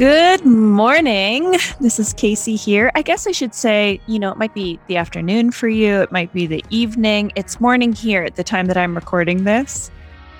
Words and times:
Good 0.00 0.46
morning. 0.46 1.58
This 1.78 1.98
is 1.98 2.14
Casey 2.14 2.56
here. 2.56 2.90
I 2.94 3.02
guess 3.02 3.26
I 3.26 3.32
should 3.32 3.54
say, 3.54 4.00
you 4.06 4.18
know, 4.18 4.32
it 4.32 4.38
might 4.38 4.54
be 4.54 4.80
the 4.86 4.96
afternoon 4.96 5.50
for 5.50 5.68
you, 5.68 6.00
it 6.00 6.10
might 6.10 6.32
be 6.32 6.46
the 6.46 6.64
evening. 6.70 7.32
It's 7.36 7.60
morning 7.60 7.92
here 7.92 8.22
at 8.22 8.36
the 8.36 8.42
time 8.42 8.64
that 8.68 8.78
I'm 8.78 8.94
recording 8.94 9.44
this. 9.44 9.90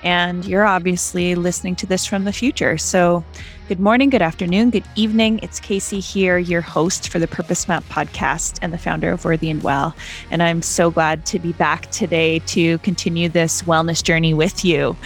And 0.01 0.43
you're 0.45 0.65
obviously 0.65 1.35
listening 1.35 1.75
to 1.75 1.85
this 1.85 2.07
from 2.07 2.23
the 2.23 2.33
future. 2.33 2.79
So, 2.79 3.23
good 3.67 3.79
morning, 3.79 4.09
good 4.09 4.23
afternoon, 4.23 4.71
good 4.71 4.83
evening. 4.95 5.39
It's 5.43 5.59
Casey 5.59 5.99
here, 5.99 6.39
your 6.39 6.61
host 6.61 7.09
for 7.09 7.19
the 7.19 7.27
Purpose 7.27 7.67
Map 7.67 7.83
podcast 7.83 8.57
and 8.63 8.73
the 8.73 8.79
founder 8.79 9.11
of 9.11 9.23
Worthy 9.25 9.51
and 9.51 9.61
Well. 9.61 9.95
And 10.31 10.41
I'm 10.41 10.63
so 10.63 10.89
glad 10.89 11.23
to 11.27 11.37
be 11.37 11.53
back 11.53 11.91
today 11.91 12.39
to 12.47 12.79
continue 12.79 13.29
this 13.29 13.61
wellness 13.61 14.03
journey 14.03 14.33
with 14.33 14.65
you. 14.65 14.97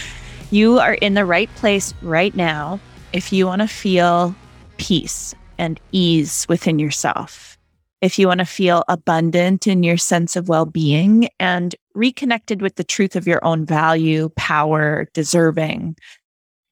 You 0.50 0.78
are 0.78 0.94
in 0.94 1.12
the 1.12 1.26
right 1.26 1.54
place 1.56 1.92
right 2.00 2.34
now 2.34 2.80
if 3.12 3.34
you 3.34 3.44
want 3.44 3.60
to 3.60 3.68
feel 3.68 4.34
peace 4.78 5.34
and 5.58 5.80
ease 5.92 6.46
within 6.48 6.78
yourself, 6.78 7.58
if 8.00 8.18
you 8.18 8.28
want 8.28 8.40
to 8.40 8.46
feel 8.46 8.84
abundant 8.88 9.66
in 9.66 9.82
your 9.82 9.96
sense 9.96 10.36
of 10.36 10.48
well 10.48 10.66
being 10.66 11.28
and 11.40 11.74
reconnected 11.94 12.62
with 12.62 12.76
the 12.76 12.84
truth 12.84 13.16
of 13.16 13.26
your 13.26 13.44
own 13.44 13.64
value, 13.64 14.28
power, 14.36 15.08
deserving. 15.14 15.96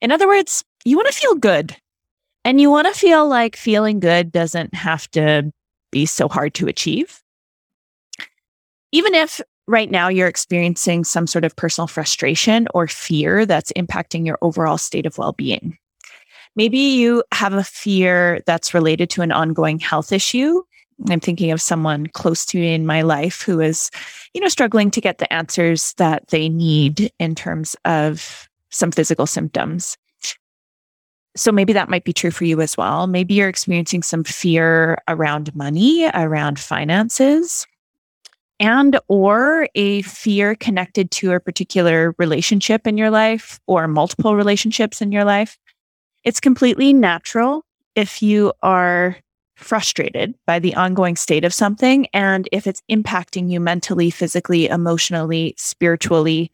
In 0.00 0.12
other 0.12 0.28
words, 0.28 0.64
you 0.84 0.96
want 0.96 1.08
to 1.08 1.18
feel 1.18 1.34
good 1.34 1.76
and 2.44 2.60
you 2.60 2.70
want 2.70 2.86
to 2.86 2.98
feel 2.98 3.26
like 3.26 3.56
feeling 3.56 4.00
good 4.00 4.30
doesn't 4.30 4.74
have 4.74 5.10
to 5.12 5.50
be 5.90 6.06
so 6.06 6.28
hard 6.28 6.54
to 6.54 6.66
achieve. 6.66 7.22
Even 8.92 9.14
if 9.14 9.40
right 9.66 9.90
now 9.90 10.08
you're 10.08 10.28
experiencing 10.28 11.04
some 11.04 11.26
sort 11.26 11.44
of 11.44 11.56
personal 11.56 11.86
frustration 11.86 12.68
or 12.74 12.86
fear 12.86 13.46
that's 13.46 13.72
impacting 13.72 14.26
your 14.26 14.38
overall 14.42 14.78
state 14.78 15.06
of 15.06 15.16
well 15.16 15.32
being. 15.32 15.78
Maybe 16.56 16.78
you 16.78 17.24
have 17.32 17.52
a 17.52 17.64
fear 17.64 18.40
that's 18.46 18.74
related 18.74 19.10
to 19.10 19.22
an 19.22 19.32
ongoing 19.32 19.78
health 19.78 20.12
issue. 20.12 20.62
I'm 21.10 21.20
thinking 21.20 21.50
of 21.50 21.60
someone 21.60 22.06
close 22.06 22.46
to 22.46 22.58
me 22.58 22.74
in 22.74 22.86
my 22.86 23.02
life 23.02 23.42
who 23.42 23.60
is, 23.60 23.90
you 24.32 24.40
know, 24.40 24.48
struggling 24.48 24.90
to 24.92 25.00
get 25.00 25.18
the 25.18 25.32
answers 25.32 25.92
that 25.94 26.28
they 26.28 26.48
need 26.48 27.12
in 27.18 27.34
terms 27.34 27.74
of 27.84 28.48
some 28.70 28.92
physical 28.92 29.26
symptoms. 29.26 29.96
So 31.36 31.50
maybe 31.50 31.72
that 31.72 31.88
might 31.88 32.04
be 32.04 32.12
true 32.12 32.30
for 32.30 32.44
you 32.44 32.60
as 32.60 32.76
well. 32.76 33.08
Maybe 33.08 33.34
you're 33.34 33.48
experiencing 33.48 34.04
some 34.04 34.22
fear 34.22 34.98
around 35.08 35.54
money, 35.56 36.08
around 36.14 36.60
finances, 36.60 37.66
and 38.60 38.98
or 39.08 39.68
a 39.74 40.02
fear 40.02 40.54
connected 40.54 41.10
to 41.10 41.32
a 41.32 41.40
particular 41.40 42.14
relationship 42.18 42.86
in 42.86 42.96
your 42.96 43.10
life 43.10 43.58
or 43.66 43.88
multiple 43.88 44.36
relationships 44.36 45.02
in 45.02 45.10
your 45.10 45.24
life. 45.24 45.58
It's 46.24 46.40
completely 46.40 46.92
natural 46.92 47.64
if 47.94 48.22
you 48.22 48.52
are 48.62 49.16
frustrated 49.56 50.34
by 50.46 50.58
the 50.58 50.74
ongoing 50.74 51.16
state 51.16 51.44
of 51.44 51.54
something 51.54 52.06
and 52.12 52.48
if 52.52 52.66
it's 52.66 52.82
impacting 52.90 53.50
you 53.50 53.60
mentally, 53.60 54.10
physically, 54.10 54.66
emotionally, 54.66 55.54
spiritually. 55.56 56.50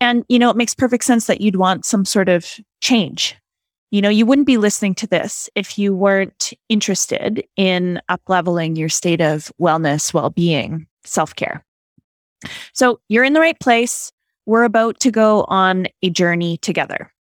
And, 0.00 0.24
you 0.28 0.38
know, 0.38 0.50
it 0.50 0.56
makes 0.56 0.74
perfect 0.74 1.04
sense 1.04 1.26
that 1.26 1.40
you'd 1.40 1.56
want 1.56 1.84
some 1.84 2.04
sort 2.04 2.28
of 2.28 2.58
change. 2.80 3.36
You 3.90 4.00
know, 4.00 4.08
you 4.08 4.24
wouldn't 4.24 4.46
be 4.46 4.56
listening 4.56 4.94
to 4.96 5.06
this 5.06 5.50
if 5.56 5.76
you 5.76 5.94
weren't 5.94 6.52
interested 6.68 7.44
in 7.56 8.00
upleveling 8.08 8.78
your 8.78 8.88
state 8.88 9.20
of 9.20 9.52
wellness, 9.60 10.14
well 10.14 10.30
being, 10.30 10.86
self 11.04 11.34
care. 11.34 11.64
So 12.72 13.00
you're 13.08 13.24
in 13.24 13.32
the 13.32 13.40
right 13.40 13.58
place. 13.58 14.12
We're 14.46 14.64
about 14.64 15.00
to 15.00 15.10
go 15.10 15.44
on 15.48 15.88
a 16.02 16.10
journey 16.10 16.56
together. 16.58 17.12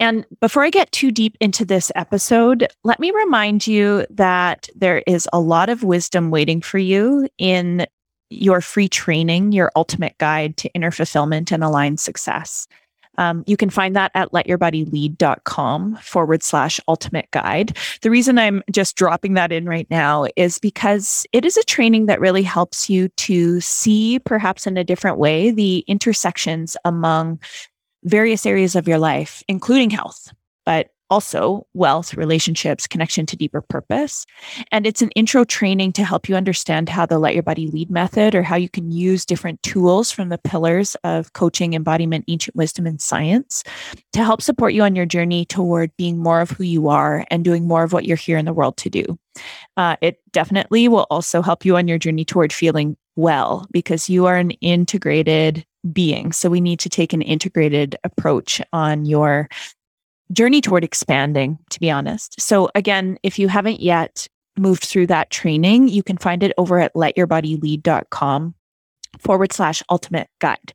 And 0.00 0.24
before 0.40 0.62
I 0.62 0.70
get 0.70 0.92
too 0.92 1.10
deep 1.10 1.36
into 1.40 1.64
this 1.64 1.90
episode, 1.96 2.68
let 2.84 3.00
me 3.00 3.10
remind 3.10 3.66
you 3.66 4.06
that 4.10 4.68
there 4.74 5.02
is 5.06 5.28
a 5.32 5.40
lot 5.40 5.68
of 5.68 5.82
wisdom 5.82 6.30
waiting 6.30 6.60
for 6.60 6.78
you 6.78 7.28
in 7.38 7.86
your 8.30 8.60
free 8.60 8.88
training, 8.88 9.52
your 9.52 9.72
ultimate 9.74 10.16
guide 10.18 10.56
to 10.58 10.68
inner 10.70 10.90
fulfillment 10.90 11.50
and 11.50 11.64
aligned 11.64 11.98
success. 11.98 12.68
Um, 13.18 13.42
you 13.48 13.56
can 13.56 13.68
find 13.68 13.96
that 13.96 14.12
at 14.14 14.30
letyourbodylead.com 14.30 15.96
forward 15.96 16.42
slash 16.44 16.80
ultimate 16.86 17.28
guide. 17.32 17.76
The 18.02 18.10
reason 18.10 18.38
I'm 18.38 18.62
just 18.70 18.96
dropping 18.96 19.34
that 19.34 19.50
in 19.50 19.66
right 19.66 19.88
now 19.90 20.26
is 20.36 20.60
because 20.60 21.26
it 21.32 21.44
is 21.44 21.56
a 21.56 21.64
training 21.64 22.06
that 22.06 22.20
really 22.20 22.44
helps 22.44 22.88
you 22.88 23.08
to 23.08 23.60
see, 23.60 24.20
perhaps 24.20 24.68
in 24.68 24.76
a 24.76 24.84
different 24.84 25.18
way, 25.18 25.50
the 25.50 25.80
intersections 25.88 26.76
among 26.84 27.40
various 28.04 28.46
areas 28.46 28.76
of 28.76 28.88
your 28.88 28.98
life, 28.98 29.42
including 29.48 29.90
health, 29.90 30.32
but 30.64 30.90
also 31.10 31.66
wealth, 31.74 32.14
relationships, 32.14 32.86
connection 32.86 33.26
to 33.26 33.36
deeper 33.36 33.60
purpose. 33.62 34.26
And 34.70 34.86
it's 34.86 35.02
an 35.02 35.10
intro 35.12 35.44
training 35.44 35.92
to 35.94 36.04
help 36.04 36.28
you 36.28 36.36
understand 36.36 36.88
how 36.88 37.06
the 37.06 37.18
Let 37.18 37.34
Your 37.34 37.42
Body 37.42 37.68
Lead 37.68 37.90
method 37.90 38.34
or 38.34 38.42
how 38.42 38.56
you 38.56 38.68
can 38.68 38.90
use 38.90 39.24
different 39.24 39.62
tools 39.62 40.10
from 40.10 40.28
the 40.28 40.38
pillars 40.38 40.96
of 41.04 41.32
coaching, 41.32 41.74
embodiment, 41.74 42.24
ancient 42.28 42.56
wisdom, 42.56 42.86
and 42.86 43.00
science 43.00 43.64
to 44.12 44.22
help 44.22 44.42
support 44.42 44.74
you 44.74 44.82
on 44.82 44.94
your 44.94 45.06
journey 45.06 45.44
toward 45.44 45.96
being 45.96 46.18
more 46.18 46.40
of 46.40 46.50
who 46.50 46.64
you 46.64 46.88
are 46.88 47.24
and 47.30 47.44
doing 47.44 47.66
more 47.66 47.84
of 47.84 47.92
what 47.92 48.04
you're 48.04 48.16
here 48.16 48.38
in 48.38 48.44
the 48.44 48.52
world 48.52 48.76
to 48.76 48.90
do. 48.90 49.18
Uh, 49.76 49.96
it 50.00 50.20
definitely 50.32 50.88
will 50.88 51.06
also 51.10 51.42
help 51.42 51.64
you 51.64 51.76
on 51.76 51.88
your 51.88 51.98
journey 51.98 52.24
toward 52.24 52.52
feeling 52.52 52.96
well 53.16 53.66
because 53.72 54.08
you 54.08 54.26
are 54.26 54.36
an 54.36 54.50
integrated 54.52 55.64
being. 55.92 56.32
So 56.32 56.48
we 56.48 56.60
need 56.60 56.80
to 56.80 56.88
take 56.88 57.12
an 57.12 57.22
integrated 57.22 57.96
approach 58.04 58.60
on 58.72 59.04
your 59.04 59.48
journey 60.32 60.60
toward 60.60 60.84
expanding, 60.84 61.58
to 61.70 61.80
be 61.80 61.90
honest. 61.90 62.40
So 62.40 62.70
again, 62.74 63.18
if 63.22 63.38
you 63.38 63.48
haven't 63.48 63.80
yet 63.80 64.26
moved 64.56 64.84
through 64.84 65.06
that 65.06 65.30
training, 65.30 65.88
you 65.88 66.02
can 66.02 66.18
find 66.18 66.42
it 66.42 66.52
over 66.58 66.80
at 66.80 66.94
letyourbodylead.com 66.94 68.54
forward 69.18 69.52
slash 69.52 69.82
ultimate 69.90 70.28
guide. 70.40 70.74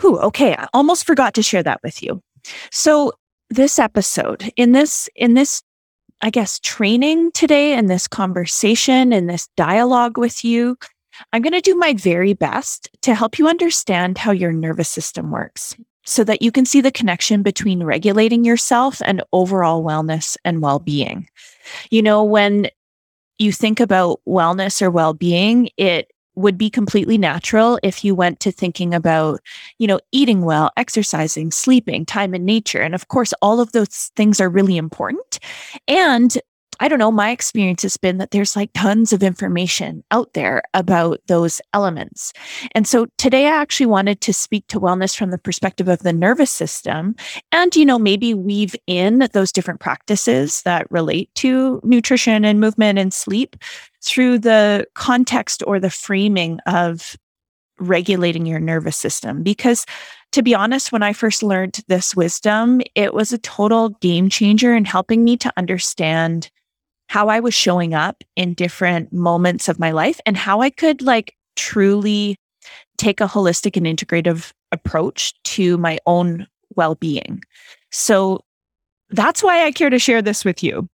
Whew, 0.00 0.18
okay. 0.18 0.54
I 0.54 0.68
almost 0.72 1.06
forgot 1.06 1.34
to 1.34 1.42
share 1.42 1.62
that 1.62 1.80
with 1.82 2.02
you. 2.02 2.22
So 2.70 3.12
this 3.48 3.78
episode 3.78 4.50
in 4.56 4.72
this, 4.72 5.08
in 5.14 5.34
this, 5.34 5.62
I 6.22 6.30
guess, 6.30 6.58
training 6.60 7.32
today 7.32 7.74
and 7.74 7.88
this 7.88 8.06
conversation 8.06 9.12
and 9.12 9.28
this 9.28 9.48
dialogue 9.56 10.18
with 10.18 10.44
you, 10.44 10.76
I'm 11.32 11.42
going 11.42 11.52
to 11.52 11.60
do 11.60 11.74
my 11.74 11.94
very 11.94 12.32
best 12.32 12.88
to 13.02 13.14
help 13.14 13.38
you 13.38 13.48
understand 13.48 14.18
how 14.18 14.32
your 14.32 14.52
nervous 14.52 14.88
system 14.88 15.30
works 15.30 15.76
so 16.04 16.24
that 16.24 16.42
you 16.42 16.50
can 16.50 16.64
see 16.64 16.80
the 16.80 16.90
connection 16.90 17.42
between 17.42 17.82
regulating 17.82 18.44
yourself 18.44 19.00
and 19.04 19.22
overall 19.32 19.84
wellness 19.84 20.36
and 20.44 20.62
well 20.62 20.78
being. 20.78 21.28
You 21.90 22.02
know, 22.02 22.24
when 22.24 22.68
you 23.38 23.52
think 23.52 23.80
about 23.80 24.20
wellness 24.26 24.82
or 24.82 24.90
well 24.90 25.14
being, 25.14 25.70
it 25.76 26.10
would 26.36 26.56
be 26.56 26.70
completely 26.70 27.18
natural 27.18 27.78
if 27.82 28.04
you 28.04 28.14
went 28.14 28.40
to 28.40 28.52
thinking 28.52 28.94
about, 28.94 29.40
you 29.78 29.86
know, 29.86 30.00
eating 30.12 30.42
well, 30.42 30.70
exercising, 30.76 31.50
sleeping, 31.50 32.06
time 32.06 32.34
in 32.34 32.44
nature. 32.44 32.80
And 32.80 32.94
of 32.94 33.08
course, 33.08 33.34
all 33.42 33.60
of 33.60 33.72
those 33.72 34.10
things 34.16 34.40
are 34.40 34.48
really 34.48 34.76
important. 34.76 35.38
And 35.86 36.36
I 36.80 36.88
don't 36.88 36.98
know, 36.98 37.12
my 37.12 37.30
experience 37.30 37.82
has 37.82 37.98
been 37.98 38.16
that 38.18 38.30
there's 38.30 38.56
like 38.56 38.70
tons 38.72 39.12
of 39.12 39.22
information 39.22 40.02
out 40.10 40.32
there 40.32 40.62
about 40.72 41.20
those 41.26 41.60
elements. 41.74 42.32
And 42.74 42.88
so 42.88 43.06
today 43.18 43.46
I 43.46 43.60
actually 43.60 43.86
wanted 43.86 44.22
to 44.22 44.32
speak 44.32 44.66
to 44.68 44.80
wellness 44.80 45.14
from 45.14 45.30
the 45.30 45.38
perspective 45.38 45.88
of 45.88 45.98
the 45.98 46.12
nervous 46.12 46.50
system 46.50 47.14
and, 47.52 47.76
you 47.76 47.84
know, 47.84 47.98
maybe 47.98 48.32
weave 48.32 48.74
in 48.86 49.28
those 49.32 49.52
different 49.52 49.80
practices 49.80 50.62
that 50.62 50.90
relate 50.90 51.28
to 51.36 51.80
nutrition 51.84 52.46
and 52.46 52.60
movement 52.60 52.98
and 52.98 53.12
sleep 53.12 53.56
through 54.02 54.38
the 54.38 54.86
context 54.94 55.62
or 55.66 55.78
the 55.78 55.90
framing 55.90 56.60
of 56.66 57.14
regulating 57.78 58.46
your 58.46 58.60
nervous 58.60 58.96
system. 58.96 59.42
Because 59.42 59.84
to 60.32 60.42
be 60.42 60.54
honest, 60.54 60.92
when 60.92 61.02
I 61.02 61.12
first 61.12 61.42
learned 61.42 61.80
this 61.88 62.16
wisdom, 62.16 62.80
it 62.94 63.12
was 63.12 63.32
a 63.32 63.38
total 63.38 63.90
game 64.00 64.30
changer 64.30 64.74
in 64.74 64.84
helping 64.84 65.24
me 65.24 65.36
to 65.38 65.52
understand 65.56 66.50
how 67.10 67.26
I 67.26 67.40
was 67.40 67.54
showing 67.54 67.92
up 67.92 68.22
in 68.36 68.54
different 68.54 69.12
moments 69.12 69.68
of 69.68 69.80
my 69.80 69.90
life 69.90 70.20
and 70.26 70.36
how 70.36 70.60
I 70.60 70.70
could 70.70 71.02
like 71.02 71.34
truly 71.56 72.36
take 72.98 73.20
a 73.20 73.26
holistic 73.26 73.76
and 73.76 73.84
integrative 73.84 74.52
approach 74.70 75.34
to 75.42 75.76
my 75.78 75.98
own 76.06 76.46
well 76.76 76.94
being. 76.94 77.42
So 77.90 78.44
that's 79.08 79.42
why 79.42 79.66
I 79.66 79.72
care 79.72 79.90
to 79.90 79.98
share 79.98 80.22
this 80.22 80.44
with 80.44 80.62
you. 80.62 80.88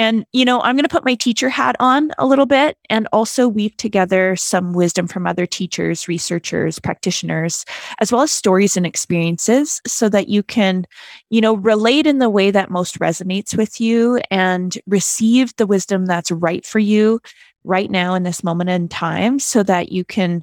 And, 0.00 0.24
you 0.32 0.46
know, 0.46 0.62
I'm 0.62 0.76
going 0.76 0.84
to 0.84 0.88
put 0.88 1.04
my 1.04 1.14
teacher 1.14 1.50
hat 1.50 1.76
on 1.78 2.10
a 2.16 2.26
little 2.26 2.46
bit 2.46 2.78
and 2.88 3.06
also 3.12 3.46
weave 3.46 3.76
together 3.76 4.34
some 4.34 4.72
wisdom 4.72 5.06
from 5.06 5.26
other 5.26 5.44
teachers, 5.44 6.08
researchers, 6.08 6.78
practitioners, 6.78 7.66
as 8.00 8.10
well 8.10 8.22
as 8.22 8.30
stories 8.32 8.78
and 8.78 8.86
experiences 8.86 9.82
so 9.86 10.08
that 10.08 10.28
you 10.28 10.42
can, 10.42 10.86
you 11.28 11.42
know, 11.42 11.54
relate 11.54 12.06
in 12.06 12.16
the 12.16 12.30
way 12.30 12.50
that 12.50 12.70
most 12.70 12.98
resonates 12.98 13.54
with 13.54 13.78
you 13.78 14.18
and 14.30 14.78
receive 14.86 15.54
the 15.56 15.66
wisdom 15.66 16.06
that's 16.06 16.30
right 16.30 16.64
for 16.64 16.78
you 16.78 17.20
right 17.64 17.90
now 17.90 18.14
in 18.14 18.22
this 18.22 18.42
moment 18.42 18.70
in 18.70 18.88
time 18.88 19.38
so 19.38 19.62
that 19.62 19.92
you 19.92 20.02
can 20.02 20.42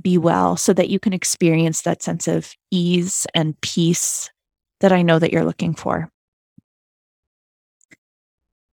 be 0.00 0.16
well, 0.16 0.56
so 0.56 0.72
that 0.72 0.90
you 0.90 1.00
can 1.00 1.12
experience 1.12 1.82
that 1.82 2.04
sense 2.04 2.28
of 2.28 2.54
ease 2.70 3.26
and 3.34 3.60
peace 3.62 4.30
that 4.78 4.92
I 4.92 5.02
know 5.02 5.18
that 5.18 5.32
you're 5.32 5.44
looking 5.44 5.74
for. 5.74 6.08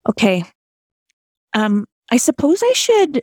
Okay. 0.09 0.43
Um, 1.53 1.85
I 2.11 2.17
suppose 2.17 2.63
I 2.63 2.73
should 2.73 3.21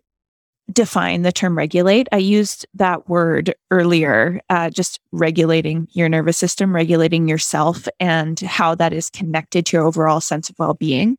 define 0.73 1.23
the 1.23 1.33
term 1.33 1.57
regulate. 1.57 2.09
I 2.13 2.19
used 2.19 2.67
that 2.75 3.09
word 3.09 3.55
earlier, 3.71 4.41
uh, 4.51 4.71
just 4.71 5.01
regulating 5.13 5.89
your 5.93 6.09
nervous 6.09 6.39
system, 6.39 6.75
regulating 6.75 7.29
yourself, 7.29 7.89
and 7.99 8.39
how 8.41 8.75
that 8.77 8.93
is 8.93 9.11
connected 9.11 9.67
to 9.67 9.77
your 9.77 9.87
overall 9.87 10.21
sense 10.21 10.49
of 10.49 10.59
well 10.59 10.75
being. 10.75 11.19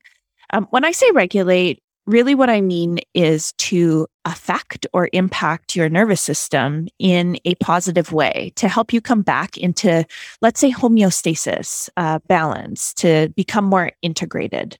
Um, 0.51 0.67
when 0.69 0.85
I 0.85 0.91
say 0.91 1.09
regulate, 1.11 1.81
really 2.05 2.35
what 2.35 2.49
I 2.49 2.61
mean 2.61 2.99
is 3.13 3.51
to 3.53 4.07
affect 4.23 4.87
or 4.93 5.09
impact 5.11 5.75
your 5.75 5.89
nervous 5.89 6.21
system 6.21 6.87
in 6.99 7.37
a 7.43 7.55
positive 7.55 8.13
way 8.13 8.53
to 8.55 8.69
help 8.69 8.93
you 8.93 9.01
come 9.01 9.21
back 9.21 9.57
into, 9.57 10.05
let's 10.41 10.59
say, 10.61 10.71
homeostasis, 10.71 11.89
uh, 11.97 12.19
balance, 12.27 12.93
to 12.95 13.29
become 13.35 13.65
more 13.65 13.91
integrated. 14.01 14.77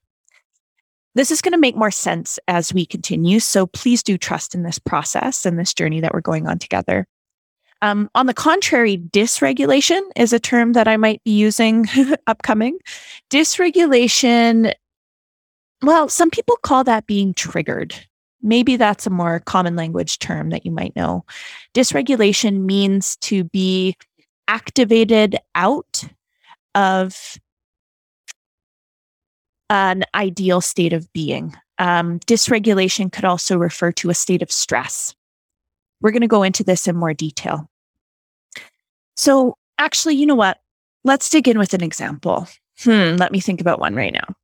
This 1.18 1.32
is 1.32 1.42
going 1.42 1.50
to 1.50 1.58
make 1.58 1.74
more 1.74 1.90
sense 1.90 2.38
as 2.46 2.72
we 2.72 2.86
continue. 2.86 3.40
So 3.40 3.66
please 3.66 4.04
do 4.04 4.16
trust 4.16 4.54
in 4.54 4.62
this 4.62 4.78
process 4.78 5.44
and 5.44 5.58
this 5.58 5.74
journey 5.74 5.98
that 5.98 6.14
we're 6.14 6.20
going 6.20 6.46
on 6.46 6.60
together. 6.60 7.08
Um, 7.82 8.08
on 8.14 8.26
the 8.26 8.34
contrary, 8.34 8.98
dysregulation 8.98 10.00
is 10.14 10.32
a 10.32 10.38
term 10.38 10.74
that 10.74 10.86
I 10.86 10.96
might 10.96 11.20
be 11.24 11.32
using 11.32 11.86
upcoming. 12.28 12.78
Dysregulation, 13.30 14.72
well, 15.82 16.08
some 16.08 16.30
people 16.30 16.56
call 16.62 16.84
that 16.84 17.08
being 17.08 17.34
triggered. 17.34 17.96
Maybe 18.40 18.76
that's 18.76 19.04
a 19.04 19.10
more 19.10 19.40
common 19.40 19.74
language 19.74 20.20
term 20.20 20.50
that 20.50 20.64
you 20.64 20.70
might 20.70 20.94
know. 20.94 21.24
Dysregulation 21.74 22.60
means 22.60 23.16
to 23.22 23.42
be 23.42 23.96
activated 24.46 25.36
out 25.56 26.04
of 26.76 27.40
an 29.70 30.04
ideal 30.14 30.60
state 30.60 30.92
of 30.92 31.12
being. 31.12 31.54
Um, 31.78 32.18
dysregulation 32.20 33.12
could 33.12 33.24
also 33.24 33.56
refer 33.56 33.92
to 33.92 34.10
a 34.10 34.14
state 34.14 34.42
of 34.42 34.50
stress. 34.50 35.14
We're 36.00 36.10
going 36.10 36.22
to 36.22 36.28
go 36.28 36.42
into 36.42 36.64
this 36.64 36.88
in 36.88 36.96
more 36.96 37.14
detail. 37.14 37.68
So, 39.16 39.56
actually, 39.78 40.14
you 40.14 40.26
know 40.26 40.34
what? 40.34 40.58
Let's 41.04 41.28
dig 41.30 41.48
in 41.48 41.58
with 41.58 41.74
an 41.74 41.82
example. 41.82 42.48
Hmm, 42.80 43.16
let 43.16 43.32
me 43.32 43.40
think 43.40 43.60
about 43.60 43.80
one 43.80 43.94
right 43.94 44.12
now. 44.12 44.34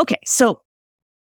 Okay, 0.00 0.18
so 0.24 0.60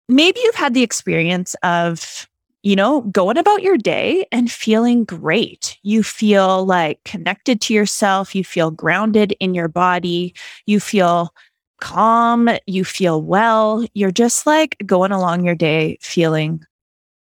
maybe 0.10 0.40
you've 0.44 0.56
had 0.56 0.74
the 0.74 0.84
experience 0.84 1.56
of, 1.64 2.28
you 2.64 2.76
know, 2.76 3.02
going 3.02 3.38
about 3.38 3.62
your 3.62 3.78
day 3.78 4.26
and 4.32 4.52
feeling 4.52 5.06
great. 5.06 5.78
You 5.84 6.04
feel 6.04 6.66
like 6.66 7.04
connected 7.06 7.62
to 7.62 7.74
yourself, 7.74 8.36
you 8.36 8.44
feel 8.44 8.72
grounded 8.72 9.36
in 9.40 9.54
your 9.54 9.68
body, 9.68 10.34
you 10.66 10.80
feel 10.80 11.34
calm, 11.80 12.50
you 12.66 12.86
feel 12.86 13.22
well, 13.22 13.86
you're 13.94 14.12
just 14.12 14.46
like 14.46 14.78
going 14.86 15.12
along 15.12 15.46
your 15.46 15.56
day 15.56 15.98
feeling 16.02 16.64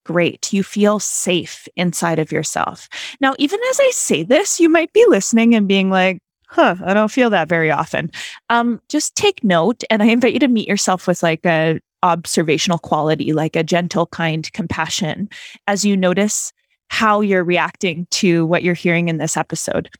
great. 0.05 0.53
You 0.53 0.63
feel 0.63 0.99
safe 0.99 1.69
inside 1.77 2.19
of 2.19 2.33
yourself. 2.33 2.89
Now, 3.21 3.35
even 3.39 3.61
as 3.71 3.81
I 3.81 3.91
say 3.93 4.23
this, 4.23 4.59
you 4.59 4.69
might 4.69 4.93
be 4.93 5.05
listening 5.09 5.55
and 5.55 5.69
being 5.69 5.91
like, 5.91 6.21
huh, 6.49 6.77
I 6.85 6.95
don't 6.95 7.13
feel 7.13 7.29
that 7.31 7.49
very 7.49 7.71
often. 7.71 8.11
Um, 8.49 8.81
just 8.89 9.15
take 9.15 9.45
note. 9.45 9.85
And 9.91 10.03
I 10.03 10.07
invite 10.07 10.33
you 10.33 10.41
to 10.41 10.49
meet 10.49 10.67
yourself 10.67 11.07
with 11.07 11.23
like 11.23 11.45
a 11.45 11.79
observational 12.03 12.79
quality, 12.79 13.33
like 13.33 13.55
a 13.55 13.63
gentle, 13.63 14.07
kind 14.07 14.51
compassion 14.53 15.29
as 15.67 15.85
you 15.85 15.97
notice 15.97 16.53
how 16.89 17.21
you're 17.21 17.45
reacting 17.45 18.07
to 18.11 18.47
what 18.47 18.63
you're 18.63 18.75
hearing 18.75 19.09
in 19.09 19.19
this 19.19 19.37
episode. 19.37 19.91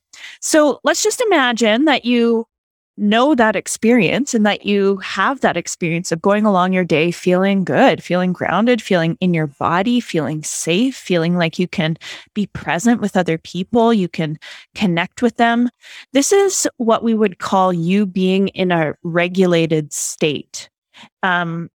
So 0.41 0.81
let's 0.85 1.03
just 1.03 1.21
imagine 1.21 1.85
that 1.85 2.05
you 2.05 2.47
know 2.99 3.35
that 3.35 3.57
experience 3.57 4.35
and 4.35 4.45
that 4.45 4.67
you 4.67 4.97
have 4.99 5.41
that 5.41 5.57
experience 5.57 6.13
of 6.13 6.21
going 6.21 6.45
along 6.45 6.73
your 6.73 6.85
day 6.85 7.11
feeling 7.11 7.65
good, 7.65 8.03
feeling 8.03 8.33
grounded, 8.33 8.83
feeling 8.83 9.17
in 9.21 9.33
your 9.33 9.47
body, 9.47 10.01
feeling 10.01 10.43
safe, 10.43 10.97
feeling 10.97 11.37
like 11.37 11.59
you 11.59 11.69
can 11.69 11.97
be 12.35 12.47
present 12.49 13.01
with 13.01 13.17
other 13.17 13.39
people, 13.39 13.95
you 13.95 14.09
can 14.09 14.39
connect 14.75 15.23
with 15.23 15.37
them. 15.37 15.69
This 16.13 16.33
is 16.33 16.69
what 16.77 17.03
we 17.03 17.15
would 17.15 17.39
call 17.39 17.73
you 17.73 18.07
being 18.07 18.49
in 18.49 18.71
a 18.71 18.95
regulated 19.03 19.93
state. 19.93 20.69
Um, 21.23 21.71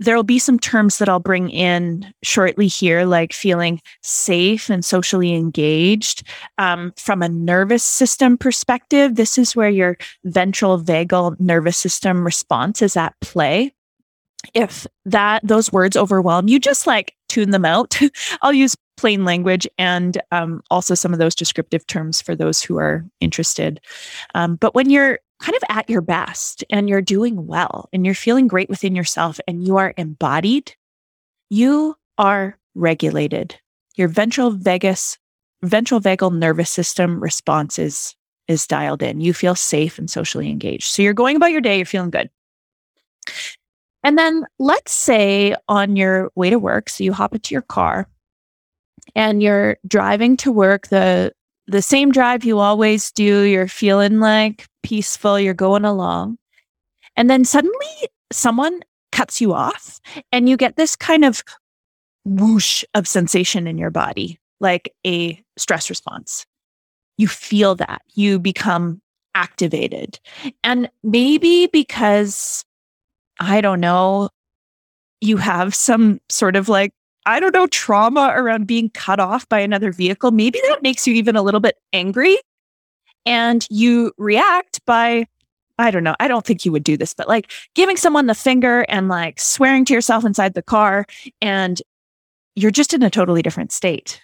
there'll 0.00 0.22
be 0.22 0.38
some 0.38 0.58
terms 0.58 0.98
that 0.98 1.08
I'll 1.08 1.20
bring 1.20 1.50
in 1.50 2.12
shortly 2.22 2.66
here, 2.66 3.04
like 3.04 3.32
feeling 3.32 3.80
safe 4.02 4.70
and 4.70 4.84
socially 4.84 5.34
engaged. 5.34 6.26
Um, 6.58 6.92
from 6.96 7.22
a 7.22 7.28
nervous 7.28 7.84
system 7.84 8.38
perspective, 8.38 9.16
this 9.16 9.38
is 9.38 9.56
where 9.56 9.68
your 9.68 9.96
ventral 10.24 10.80
vagal 10.80 11.38
nervous 11.40 11.76
system 11.76 12.24
response 12.24 12.82
is 12.82 12.96
at 12.96 13.14
play. 13.20 13.74
If 14.54 14.86
that 15.04 15.46
those 15.46 15.72
words 15.72 15.96
overwhelm 15.96 16.48
you, 16.48 16.60
just 16.60 16.86
like 16.86 17.14
tune 17.28 17.50
them 17.50 17.64
out. 17.64 17.98
I'll 18.42 18.52
use 18.52 18.76
plain 18.96 19.24
language 19.24 19.66
and 19.78 20.20
um, 20.32 20.62
also 20.70 20.94
some 20.94 21.12
of 21.12 21.18
those 21.18 21.34
descriptive 21.34 21.86
terms 21.86 22.20
for 22.20 22.34
those 22.34 22.62
who 22.62 22.78
are 22.78 23.04
interested. 23.20 23.80
Um, 24.34 24.56
but 24.56 24.74
when 24.74 24.90
you're 24.90 25.18
kind 25.40 25.56
of 25.56 25.62
at 25.68 25.88
your 25.88 26.00
best 26.00 26.64
and 26.70 26.88
you're 26.88 27.02
doing 27.02 27.46
well 27.46 27.88
and 27.92 28.04
you're 28.04 28.14
feeling 28.14 28.48
great 28.48 28.68
within 28.68 28.94
yourself 28.94 29.38
and 29.46 29.66
you 29.66 29.76
are 29.76 29.94
embodied, 29.96 30.74
you 31.50 31.96
are 32.18 32.58
regulated. 32.74 33.54
Your 33.96 34.08
ventral 34.08 34.50
vagus, 34.50 35.18
ventral 35.62 36.00
vagal 36.00 36.36
nervous 36.36 36.70
system 36.70 37.20
response 37.20 37.78
is, 37.78 38.14
is 38.48 38.66
dialed 38.66 39.02
in. 39.02 39.20
You 39.20 39.32
feel 39.32 39.54
safe 39.54 39.98
and 39.98 40.10
socially 40.10 40.50
engaged. 40.50 40.84
So 40.84 41.02
you're 41.02 41.14
going 41.14 41.36
about 41.36 41.52
your 41.52 41.60
day, 41.60 41.76
you're 41.76 41.86
feeling 41.86 42.10
good. 42.10 42.30
And 44.02 44.16
then 44.16 44.44
let's 44.58 44.92
say 44.92 45.54
on 45.68 45.96
your 45.96 46.30
way 46.34 46.50
to 46.50 46.58
work, 46.58 46.88
so 46.88 47.04
you 47.04 47.12
hop 47.12 47.34
into 47.34 47.54
your 47.54 47.62
car 47.62 48.08
and 49.14 49.42
you're 49.42 49.76
driving 49.86 50.36
to 50.38 50.52
work, 50.52 50.88
the 50.88 51.32
the 51.68 51.82
same 51.82 52.10
drive 52.10 52.44
you 52.44 52.58
always 52.58 53.12
do, 53.12 53.42
you're 53.42 53.68
feeling 53.68 54.20
like 54.20 54.66
peaceful, 54.82 55.38
you're 55.38 55.54
going 55.54 55.84
along. 55.84 56.38
And 57.14 57.28
then 57.28 57.44
suddenly 57.44 58.08
someone 58.32 58.80
cuts 59.12 59.40
you 59.40 59.52
off 59.52 60.00
and 60.32 60.48
you 60.48 60.56
get 60.56 60.76
this 60.76 60.96
kind 60.96 61.24
of 61.24 61.42
whoosh 62.24 62.84
of 62.94 63.06
sensation 63.06 63.66
in 63.66 63.76
your 63.76 63.90
body, 63.90 64.40
like 64.60 64.94
a 65.06 65.42
stress 65.56 65.90
response. 65.90 66.46
You 67.18 67.28
feel 67.28 67.74
that 67.76 68.02
you 68.14 68.38
become 68.38 69.02
activated. 69.34 70.18
And 70.64 70.90
maybe 71.02 71.66
because, 71.66 72.64
I 73.40 73.60
don't 73.60 73.80
know, 73.80 74.30
you 75.20 75.36
have 75.36 75.74
some 75.74 76.20
sort 76.28 76.56
of 76.56 76.68
like 76.68 76.92
I 77.28 77.40
don't 77.40 77.54
know, 77.54 77.66
trauma 77.66 78.32
around 78.34 78.66
being 78.66 78.88
cut 78.88 79.20
off 79.20 79.46
by 79.50 79.60
another 79.60 79.92
vehicle, 79.92 80.30
maybe 80.30 80.58
that 80.66 80.82
makes 80.82 81.06
you 81.06 81.12
even 81.12 81.36
a 81.36 81.42
little 81.42 81.60
bit 81.60 81.76
angry. 81.92 82.38
And 83.26 83.66
you 83.68 84.12
react 84.16 84.80
by, 84.86 85.26
I 85.78 85.90
don't 85.90 86.04
know, 86.04 86.16
I 86.20 86.26
don't 86.26 86.46
think 86.46 86.64
you 86.64 86.72
would 86.72 86.84
do 86.84 86.96
this, 86.96 87.12
but 87.12 87.28
like 87.28 87.52
giving 87.74 87.98
someone 87.98 88.28
the 88.28 88.34
finger 88.34 88.86
and 88.88 89.08
like 89.08 89.38
swearing 89.38 89.84
to 89.84 89.92
yourself 89.92 90.24
inside 90.24 90.54
the 90.54 90.62
car. 90.62 91.04
And 91.42 91.82
you're 92.56 92.70
just 92.70 92.94
in 92.94 93.02
a 93.02 93.10
totally 93.10 93.42
different 93.42 93.72
state. 93.72 94.22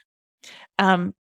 Um, 0.79 1.15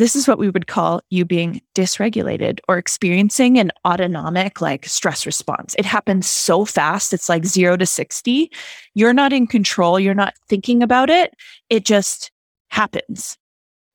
this 0.00 0.16
is 0.16 0.26
what 0.26 0.38
we 0.38 0.48
would 0.48 0.66
call 0.66 1.02
you 1.10 1.26
being 1.26 1.60
dysregulated 1.74 2.60
or 2.68 2.78
experiencing 2.78 3.58
an 3.58 3.70
autonomic 3.86 4.62
like 4.62 4.86
stress 4.86 5.26
response. 5.26 5.76
It 5.78 5.84
happens 5.84 6.26
so 6.26 6.64
fast. 6.64 7.12
It's 7.12 7.28
like 7.28 7.44
zero 7.44 7.76
to 7.76 7.84
60. 7.84 8.50
You're 8.94 9.12
not 9.12 9.34
in 9.34 9.46
control. 9.46 10.00
You're 10.00 10.14
not 10.14 10.32
thinking 10.48 10.82
about 10.82 11.10
it. 11.10 11.34
It 11.68 11.84
just 11.84 12.30
happens 12.70 13.36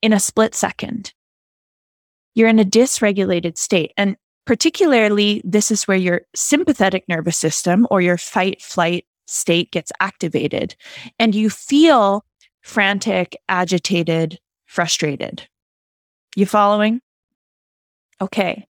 in 0.03 0.13
a 0.13 0.19
split 0.19 0.53
second. 0.53 1.11
You're 2.35 2.49
in 2.49 2.59
a 2.59 2.65
dysregulated 2.65 3.57
state. 3.57 3.91
And 3.97 4.15
particularly, 4.45 5.41
this 5.43 5.71
is 5.71 5.87
where 5.87 5.97
your 5.97 6.21
sympathetic 6.35 7.05
nervous 7.09 7.37
system 7.37 7.87
or 7.89 7.99
your 7.99 8.19
fight 8.19 8.61
flight 8.61 9.07
state 9.25 9.71
gets 9.71 9.91
activated 9.99 10.75
and 11.17 11.33
you 11.33 11.49
feel 11.49 12.23
frantic, 12.61 13.35
agitated, 13.49 14.37
frustrated. 14.67 15.47
You 16.35 16.45
following? 16.45 17.01
Okay. 18.21 18.67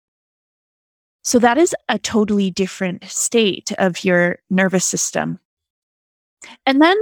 So 1.23 1.39
that 1.39 1.57
is 1.57 1.73
a 1.87 1.97
totally 1.97 2.51
different 2.51 3.05
state 3.05 3.71
of 3.77 4.03
your 4.03 4.39
nervous 4.49 4.85
system. 4.85 5.39
And 6.65 6.81
then 6.81 6.97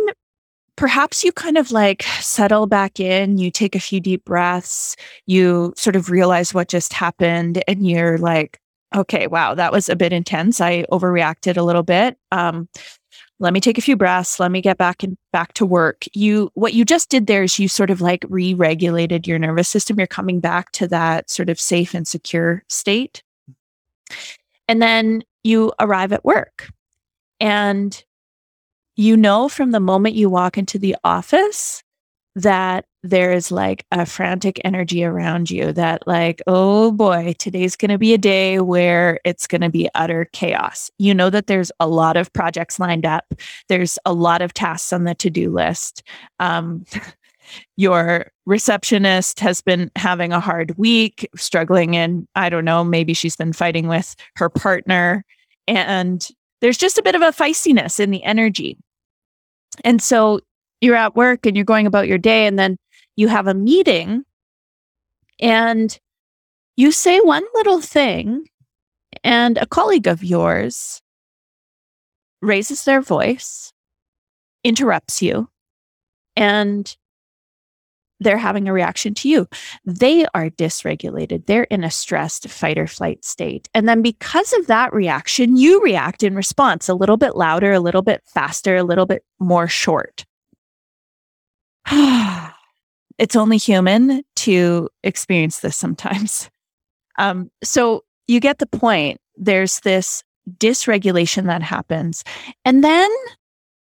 perhaps 0.75 1.24
you 1.24 1.32
kind 1.32 1.58
of 1.58 1.72
like 1.72 2.03
settle 2.03 2.68
back 2.68 3.00
in, 3.00 3.39
you 3.39 3.50
take 3.50 3.75
a 3.75 3.80
few 3.80 4.00
deep 4.00 4.24
breaths, 4.24 4.96
you 5.25 5.74
sort 5.75 5.96
of 5.96 6.12
realize 6.12 6.53
what 6.53 6.68
just 6.68 6.94
happened, 6.94 7.63
and 7.68 7.88
you're 7.88 8.20
like, 8.20 8.60
okay, 8.96 9.25
wow, 9.27 9.56
that 9.56 9.72
was 9.72 9.89
a 9.89 9.96
bit 9.96 10.13
intense. 10.13 10.62
I 10.62 10.84
overreacted 10.91 11.58
a 11.58 11.63
little 11.63 11.84
bit. 11.84 12.18
Um, 12.32 12.68
let 13.41 13.53
me 13.53 13.60
take 13.60 13.79
a 13.79 13.81
few 13.81 13.98
breaths 13.98 14.39
let 14.39 14.51
me 14.51 14.62
get 14.62 14.77
back 14.77 15.03
and 15.03 15.17
back 15.33 15.53
to 15.53 15.65
work. 15.65 16.05
You 16.13 16.51
what 16.53 16.74
you 16.74 16.86
just 16.86 17.10
did 17.10 17.27
there 17.27 17.43
is 17.43 17.57
you 17.60 17.67
sort 17.67 17.89
of 17.89 18.00
like 18.00 18.24
re-regulated 18.29 19.27
your 19.27 19.39
nervous 19.39 19.67
system. 19.67 19.98
You're 19.98 20.07
coming 20.07 20.39
back 20.39 20.71
to 20.74 20.88
that 20.88 21.29
sort 21.29 21.50
of 21.50 21.60
safe 21.60 21.93
and 21.93 22.07
secure 22.07 22.63
state. 22.69 23.24
And 24.67 24.81
then 24.81 25.24
you 25.43 25.74
arrive 25.79 26.13
at 26.13 26.24
work. 26.24 26.69
And 27.39 28.01
you 28.95 29.17
know 29.17 29.50
from 29.50 29.71
the 29.71 29.79
moment 29.79 30.15
you 30.15 30.29
walk 30.29 30.57
into 30.57 30.77
the 30.77 30.95
office 31.03 31.81
that 32.36 32.86
there 33.03 33.31
is 33.31 33.51
like 33.51 33.86
a 33.91 34.05
frantic 34.05 34.62
energy 34.63 35.03
around 35.03 35.50
you 35.50 35.72
that 35.74 36.05
like 36.08 36.41
oh 36.48 36.91
boy 36.91 37.34
today's 37.39 37.75
going 37.75 37.89
to 37.89 37.98
be 37.98 38.13
a 38.13 38.17
day 38.17 38.60
where 38.60 39.20
it's 39.25 39.48
going 39.48 39.62
to 39.62 39.70
be 39.70 39.89
utter 39.96 40.29
chaos. 40.34 40.91
You 40.98 41.13
know 41.13 41.29
that 41.29 41.48
there's 41.48 41.72
a 41.79 41.88
lot 41.88 42.17
of 42.17 42.31
projects 42.34 42.79
lined 42.79 43.05
up. 43.05 43.34
There's 43.67 43.98
a 44.05 44.13
lot 44.13 44.41
of 44.41 44.53
tasks 44.53 44.93
on 44.93 45.03
the 45.03 45.15
to-do 45.15 45.51
list. 45.51 46.03
Um, 46.39 46.86
your 47.75 48.31
receptionist 48.46 49.39
has 49.39 49.62
been 49.62 49.91
having 49.96 50.31
a 50.31 50.39
hard 50.39 50.77
week 50.77 51.27
struggling 51.36 51.98
and 51.98 52.25
i 52.34 52.48
don't 52.48 52.63
know 52.63 52.81
maybe 52.81 53.13
she's 53.13 53.36
been 53.36 53.51
fighting 53.51 53.89
with 53.89 54.15
her 54.38 54.48
partner 54.48 55.25
and 55.67 56.29
there's 56.62 56.77
just 56.77 56.98
a 56.98 57.03
bit 57.03 57.15
of 57.15 57.22
a 57.22 57.31
feistiness 57.31 58.00
in 58.00 58.12
the 58.12 58.24
energy. 58.24 58.77
And 59.84 60.01
so 60.01 60.41
you're 60.79 60.96
at 60.96 61.15
work 61.15 61.46
and 61.46 61.55
you're 61.55 61.65
going 61.65 61.88
about 61.88 62.08
your 62.08 62.17
day 62.17 62.46
and 62.46 62.58
then 62.58 62.77
you 63.21 63.27
have 63.27 63.47
a 63.47 63.53
meeting 63.53 64.25
and 65.39 65.99
you 66.75 66.91
say 66.91 67.19
one 67.19 67.43
little 67.53 67.79
thing 67.79 68.49
and 69.23 69.59
a 69.59 69.67
colleague 69.67 70.07
of 70.07 70.23
yours 70.23 71.03
raises 72.41 72.83
their 72.83 72.99
voice, 72.99 73.71
interrupts 74.63 75.21
you, 75.21 75.47
and 76.35 76.97
they're 78.19 78.37
having 78.37 78.67
a 78.67 78.73
reaction 78.73 79.13
to 79.13 79.29
you. 79.29 79.47
They 79.85 80.25
are 80.33 80.49
dysregulated. 80.49 81.45
They're 81.45 81.63
in 81.65 81.83
a 81.83 81.91
stressed 81.91 82.49
fight 82.49 82.79
or 82.79 82.87
flight 82.87 83.23
state. 83.23 83.69
And 83.75 83.87
then 83.87 84.01
because 84.01 84.51
of 84.53 84.65
that 84.65 84.93
reaction, 84.93 85.57
you 85.57 85.79
react 85.83 86.23
in 86.23 86.35
response 86.35 86.89
a 86.89 86.95
little 86.95 87.17
bit 87.17 87.35
louder, 87.35 87.71
a 87.71 87.79
little 87.79 88.01
bit 88.01 88.23
faster, 88.25 88.77
a 88.77 88.83
little 88.83 89.05
bit 89.05 89.23
more 89.39 89.67
short. 89.67 90.25
it's 93.21 93.35
only 93.35 93.57
human 93.57 94.23
to 94.35 94.89
experience 95.03 95.59
this 95.59 95.77
sometimes. 95.77 96.49
Um, 97.17 97.51
so 97.61 98.05
you 98.27 98.39
get 98.39 98.59
the 98.59 98.65
point. 98.65 99.19
There's 99.35 99.81
this 99.81 100.23
dysregulation 100.57 101.45
that 101.47 101.61
happens. 101.61 102.23
And 102.63 102.85
then 102.85 103.11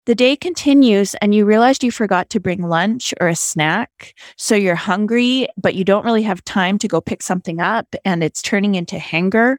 the 0.06 0.14
day 0.14 0.36
continues 0.36 1.16
and 1.16 1.34
you 1.34 1.44
realized 1.44 1.82
you 1.82 1.90
forgot 1.90 2.30
to 2.30 2.40
bring 2.40 2.62
lunch 2.62 3.12
or 3.20 3.26
a 3.26 3.34
snack. 3.34 4.14
So 4.36 4.54
you're 4.54 4.76
hungry, 4.76 5.48
but 5.60 5.74
you 5.74 5.84
don't 5.84 6.04
really 6.04 6.22
have 6.22 6.42
time 6.44 6.78
to 6.78 6.88
go 6.88 7.00
pick 7.00 7.20
something 7.20 7.60
up 7.60 7.94
and 8.04 8.22
it's 8.22 8.40
turning 8.40 8.76
into 8.76 8.98
hunger. 8.98 9.58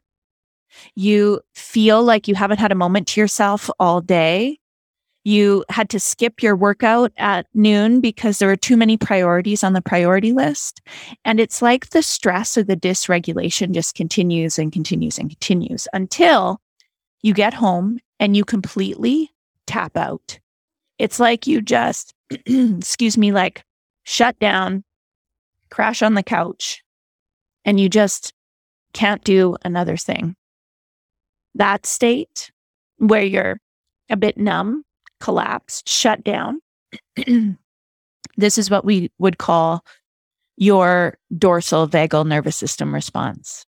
You 0.96 1.42
feel 1.54 2.02
like 2.02 2.26
you 2.26 2.34
haven't 2.34 2.58
had 2.58 2.72
a 2.72 2.74
moment 2.74 3.06
to 3.08 3.20
yourself 3.20 3.68
all 3.78 4.00
day. 4.00 4.58
You 5.24 5.64
had 5.68 5.90
to 5.90 6.00
skip 6.00 6.42
your 6.42 6.56
workout 6.56 7.12
at 7.18 7.46
noon 7.52 8.00
because 8.00 8.38
there 8.38 8.48
were 8.48 8.56
too 8.56 8.76
many 8.76 8.96
priorities 8.96 9.62
on 9.62 9.72
the 9.72 9.82
priority 9.82 10.32
list. 10.32 10.80
And 11.24 11.40
it's 11.40 11.60
like 11.60 11.90
the 11.90 12.02
stress 12.02 12.56
or 12.56 12.62
the 12.62 12.76
dysregulation 12.76 13.72
just 13.72 13.94
continues 13.94 14.58
and 14.58 14.72
continues 14.72 15.18
and 15.18 15.28
continues 15.28 15.86
until 15.92 16.60
you 17.22 17.34
get 17.34 17.52
home 17.52 17.98
and 18.20 18.36
you 18.36 18.44
completely 18.44 19.30
tap 19.66 19.96
out. 19.96 20.38
It's 20.98 21.20
like 21.20 21.46
you 21.46 21.60
just, 21.60 22.14
excuse 22.46 23.18
me, 23.18 23.32
like 23.32 23.64
shut 24.04 24.38
down, 24.38 24.84
crash 25.70 26.02
on 26.02 26.14
the 26.14 26.22
couch, 26.22 26.82
and 27.64 27.78
you 27.78 27.88
just 27.88 28.32
can't 28.92 29.22
do 29.22 29.56
another 29.64 29.96
thing. 29.96 30.34
That 31.54 31.86
state 31.86 32.50
where 32.96 33.22
you're 33.22 33.60
a 34.10 34.16
bit 34.16 34.38
numb 34.38 34.84
collapsed, 35.20 35.88
shut 35.88 36.24
down. 36.24 36.60
this 38.36 38.58
is 38.58 38.70
what 38.70 38.84
we 38.84 39.10
would 39.18 39.38
call 39.38 39.84
your 40.56 41.16
dorsal 41.36 41.88
vagal 41.88 42.26
nervous 42.26 42.56
system 42.56 42.94
response. 42.94 43.64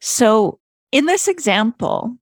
So, 0.00 0.58
in 0.92 1.06
this 1.06 1.26
example, 1.26 2.16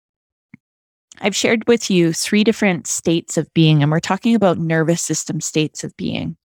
I've 1.21 1.37
shared 1.37 1.67
with 1.69 1.90
you 1.90 2.12
three 2.12 2.45
different 2.45 2.87
states 2.87 3.37
of 3.37 3.52
being, 3.52 3.83
and 3.83 3.90
we're 3.90 4.00
talking 4.00 4.35
about 4.35 4.59
nervous 4.59 5.02
system 5.02 5.40
states 5.40 5.85
of 5.85 5.97
being. 5.97 6.37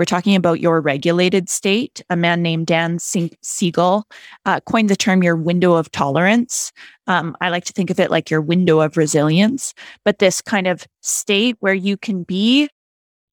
We're 0.00 0.06
talking 0.06 0.34
about 0.34 0.60
your 0.60 0.80
regulated 0.80 1.50
state. 1.50 2.00
A 2.08 2.16
man 2.16 2.40
named 2.40 2.68
Dan 2.68 2.98
Siegel 2.98 4.08
uh, 4.46 4.60
coined 4.60 4.88
the 4.88 4.96
term 4.96 5.22
your 5.22 5.36
window 5.36 5.74
of 5.74 5.92
tolerance. 5.92 6.72
Um, 7.06 7.36
I 7.42 7.50
like 7.50 7.66
to 7.66 7.74
think 7.74 7.90
of 7.90 8.00
it 8.00 8.10
like 8.10 8.30
your 8.30 8.40
window 8.40 8.80
of 8.80 8.96
resilience, 8.96 9.74
but 10.02 10.18
this 10.18 10.40
kind 10.40 10.66
of 10.66 10.86
state 11.02 11.56
where 11.60 11.74
you 11.74 11.98
can 11.98 12.22
be, 12.22 12.70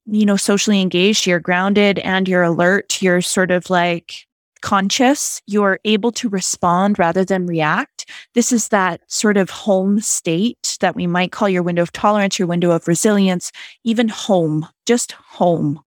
you 0.08 0.26
know, 0.26 0.36
socially 0.36 0.82
engaged, 0.82 1.26
you're 1.26 1.40
grounded 1.40 2.00
and 2.00 2.28
you're 2.28 2.44
alert, 2.44 3.02
you're 3.02 3.22
sort 3.22 3.50
of 3.50 3.70
like 3.70 4.26
conscious, 4.62 5.42
you're 5.48 5.80
able 5.86 6.12
to 6.12 6.28
respond 6.28 7.00
rather 7.00 7.24
than 7.24 7.48
react. 7.48 8.12
This 8.34 8.52
is 8.52 8.68
that 8.70 9.00
sort 9.08 9.38
of 9.38 9.50
home 9.50 10.02
state 10.02 10.76
that 10.82 10.98
we 10.98 11.08
might 11.08 11.32
call 11.32 11.48
your 11.48 11.64
window 11.64 11.84
of 11.84 11.94
tolerance, 11.94 12.38
your 12.38 12.50
window 12.50 12.72
of 12.72 12.90
resilience, 12.90 13.54
even 13.86 14.10
home, 14.10 14.68
just 14.86 15.14
home. 15.14 15.82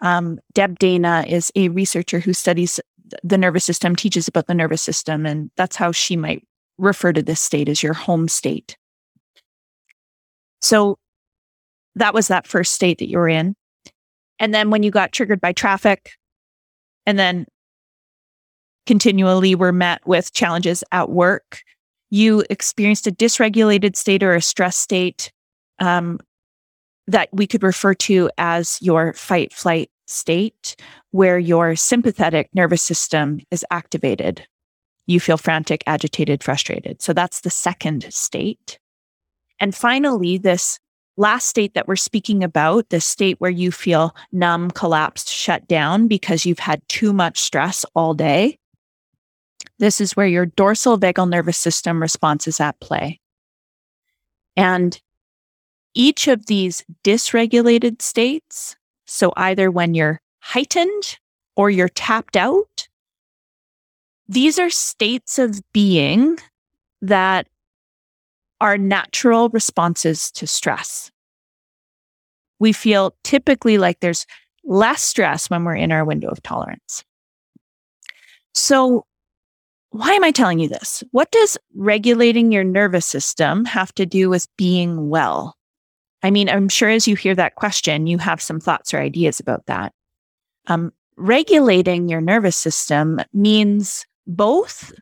Um, 0.00 0.38
Deb 0.52 0.78
Dana 0.78 1.24
is 1.26 1.50
a 1.56 1.68
researcher 1.70 2.20
who 2.20 2.32
studies 2.32 2.80
the 3.22 3.38
nervous 3.38 3.64
system, 3.64 3.96
teaches 3.96 4.28
about 4.28 4.46
the 4.46 4.54
nervous 4.54 4.82
system, 4.82 5.26
and 5.26 5.50
that's 5.56 5.76
how 5.76 5.92
she 5.92 6.16
might 6.16 6.46
refer 6.76 7.12
to 7.12 7.22
this 7.22 7.40
state 7.40 7.68
as 7.68 7.82
your 7.82 7.94
home 7.94 8.28
state. 8.28 8.76
So 10.60 10.98
that 11.94 12.14
was 12.14 12.28
that 12.28 12.46
first 12.46 12.74
state 12.74 12.98
that 12.98 13.08
you 13.08 13.18
were 13.18 13.28
in. 13.28 13.56
And 14.38 14.54
then 14.54 14.70
when 14.70 14.82
you 14.82 14.90
got 14.90 15.12
triggered 15.12 15.40
by 15.40 15.52
traffic, 15.52 16.12
and 17.06 17.18
then 17.18 17.46
continually 18.86 19.54
were 19.54 19.72
met 19.72 20.06
with 20.06 20.32
challenges 20.32 20.84
at 20.92 21.10
work, 21.10 21.62
you 22.10 22.44
experienced 22.50 23.06
a 23.06 23.10
dysregulated 23.12 23.96
state 23.96 24.22
or 24.22 24.34
a 24.34 24.42
stress 24.42 24.76
state 24.76 25.32
um, 25.78 26.20
that 27.08 27.28
we 27.32 27.46
could 27.46 27.62
refer 27.62 27.94
to 27.94 28.30
as 28.38 28.78
your 28.80 29.14
fight 29.14 29.52
flight 29.52 29.90
state, 30.06 30.76
where 31.10 31.38
your 31.38 31.74
sympathetic 31.74 32.48
nervous 32.54 32.82
system 32.82 33.40
is 33.50 33.64
activated. 33.70 34.46
You 35.06 35.18
feel 35.18 35.38
frantic, 35.38 35.82
agitated, 35.86 36.44
frustrated. 36.44 37.02
So 37.02 37.12
that's 37.12 37.40
the 37.40 37.50
second 37.50 38.06
state. 38.12 38.78
And 39.58 39.74
finally, 39.74 40.38
this 40.38 40.78
last 41.16 41.48
state 41.48 41.74
that 41.74 41.88
we're 41.88 41.96
speaking 41.96 42.44
about, 42.44 42.90
the 42.90 43.00
state 43.00 43.40
where 43.40 43.50
you 43.50 43.72
feel 43.72 44.14
numb, 44.30 44.70
collapsed, 44.70 45.28
shut 45.28 45.66
down 45.66 46.08
because 46.08 46.46
you've 46.46 46.58
had 46.58 46.86
too 46.88 47.12
much 47.12 47.40
stress 47.40 47.84
all 47.94 48.14
day. 48.14 48.58
This 49.78 50.00
is 50.00 50.14
where 50.14 50.26
your 50.26 50.46
dorsal 50.46 50.98
vagal 50.98 51.30
nervous 51.30 51.58
system 51.58 52.00
response 52.00 52.46
is 52.46 52.60
at 52.60 52.78
play. 52.80 53.20
And 54.56 55.00
each 55.94 56.28
of 56.28 56.46
these 56.46 56.84
dysregulated 57.04 58.02
states, 58.02 58.76
so 59.06 59.32
either 59.36 59.70
when 59.70 59.94
you're 59.94 60.20
heightened 60.40 61.18
or 61.56 61.70
you're 61.70 61.88
tapped 61.88 62.36
out, 62.36 62.88
these 64.28 64.58
are 64.58 64.70
states 64.70 65.38
of 65.38 65.60
being 65.72 66.38
that 67.00 67.48
are 68.60 68.76
natural 68.76 69.48
responses 69.50 70.30
to 70.32 70.46
stress. 70.46 71.10
We 72.58 72.72
feel 72.72 73.14
typically 73.24 73.78
like 73.78 74.00
there's 74.00 74.26
less 74.64 75.02
stress 75.02 75.48
when 75.48 75.64
we're 75.64 75.76
in 75.76 75.92
our 75.92 76.04
window 76.04 76.28
of 76.28 76.42
tolerance. 76.42 77.04
So, 78.54 79.06
why 79.90 80.12
am 80.12 80.24
I 80.24 80.32
telling 80.32 80.58
you 80.58 80.68
this? 80.68 81.02
What 81.12 81.30
does 81.30 81.56
regulating 81.74 82.52
your 82.52 82.64
nervous 82.64 83.06
system 83.06 83.64
have 83.64 83.94
to 83.94 84.04
do 84.04 84.28
with 84.28 84.46
being 84.56 85.08
well? 85.08 85.56
I 86.22 86.30
mean, 86.30 86.48
I'm 86.48 86.68
sure 86.68 86.88
as 86.88 87.06
you 87.06 87.16
hear 87.16 87.34
that 87.34 87.54
question, 87.54 88.06
you 88.06 88.18
have 88.18 88.42
some 88.42 88.60
thoughts 88.60 88.92
or 88.92 88.98
ideas 88.98 89.38
about 89.40 89.66
that. 89.66 89.92
Um, 90.66 90.92
regulating 91.16 92.08
your 92.08 92.20
nervous 92.20 92.56
system 92.56 93.20
means 93.32 94.06
both 94.26 94.92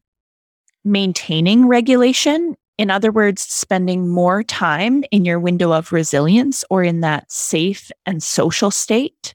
maintaining 0.84 1.66
regulation, 1.66 2.56
in 2.78 2.90
other 2.90 3.10
words, 3.10 3.42
spending 3.42 4.08
more 4.08 4.42
time 4.42 5.04
in 5.10 5.24
your 5.24 5.40
window 5.40 5.72
of 5.72 5.92
resilience 5.92 6.64
or 6.70 6.82
in 6.82 7.00
that 7.00 7.30
safe 7.30 7.90
and 8.04 8.22
social 8.22 8.70
state. 8.70 9.34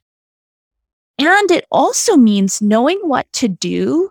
And 1.18 1.50
it 1.50 1.66
also 1.70 2.16
means 2.16 2.62
knowing 2.62 2.98
what 3.02 3.30
to 3.34 3.48
do 3.48 4.10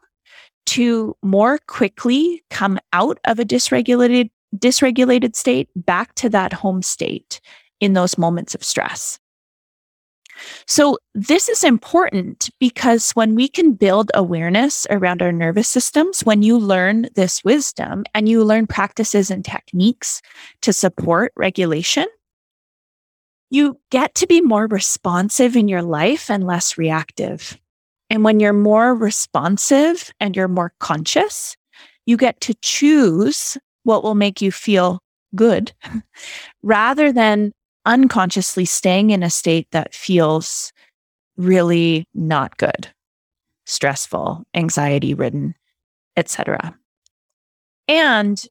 to 0.68 1.16
more 1.24 1.58
quickly 1.68 2.44
come 2.50 2.80
out 2.94 3.18
of 3.26 3.40
a 3.40 3.46
dysregulated 3.46 4.30
dysregulated 4.56 5.36
state 5.36 5.70
back 5.76 6.14
to 6.16 6.30
that 6.30 6.54
home 6.54 6.82
state 6.82 7.40
in 7.80 7.94
those 7.94 8.18
moments 8.18 8.56
of 8.56 8.64
stress. 8.64 9.20
So, 10.66 10.98
this 11.14 11.50
is 11.50 11.64
important 11.64 12.50
because 12.60 13.12
when 13.12 13.36
we 13.36 13.48
can 13.48 13.74
build 13.74 14.12
awareness 14.14 14.88
around 14.90 15.22
our 15.22 15.32
nervous 15.32 15.68
systems, 15.68 16.22
when 16.22 16.42
you 16.42 16.58
learn 16.58 17.10
this 17.16 17.44
wisdom 17.44 18.06
and 18.16 18.28
you 18.28 18.44
learn 18.44 18.66
practices 18.66 19.30
and 19.30 19.44
techniques 19.44 20.22
to 20.62 20.74
support 20.74 21.32
regulation, 21.36 22.08
you 23.50 23.78
get 23.90 24.16
to 24.16 24.28
be 24.28 24.42
more 24.42 24.68
responsive 24.68 25.56
in 25.56 25.68
your 25.68 25.82
life 25.82 26.32
and 26.32 26.48
less 26.48 26.78
reactive. 26.78 27.60
And 28.10 28.24
when 28.24 28.40
you're 28.40 28.54
more 28.54 28.96
responsive 28.96 30.12
and 30.20 30.36
you're 30.36 30.48
more 30.48 30.74
conscious, 30.80 31.56
you 32.06 32.18
get 32.18 32.42
to 32.42 32.54
choose 32.62 33.58
what 33.84 34.04
will 34.04 34.16
make 34.16 34.42
you 34.42 34.52
feel 34.52 35.00
good 35.36 35.72
rather 36.64 37.12
than 37.12 37.52
unconsciously 37.86 38.66
staying 38.66 39.10
in 39.10 39.24
a 39.24 39.30
state 39.30 39.68
that 39.72 39.94
feels 39.94 40.72
really 41.38 42.06
not 42.14 42.58
good, 42.58 42.88
stressful, 43.66 44.44
anxiety 44.54 45.14
ridden, 45.14 45.56
etc. 46.16 46.78
And 47.88 48.44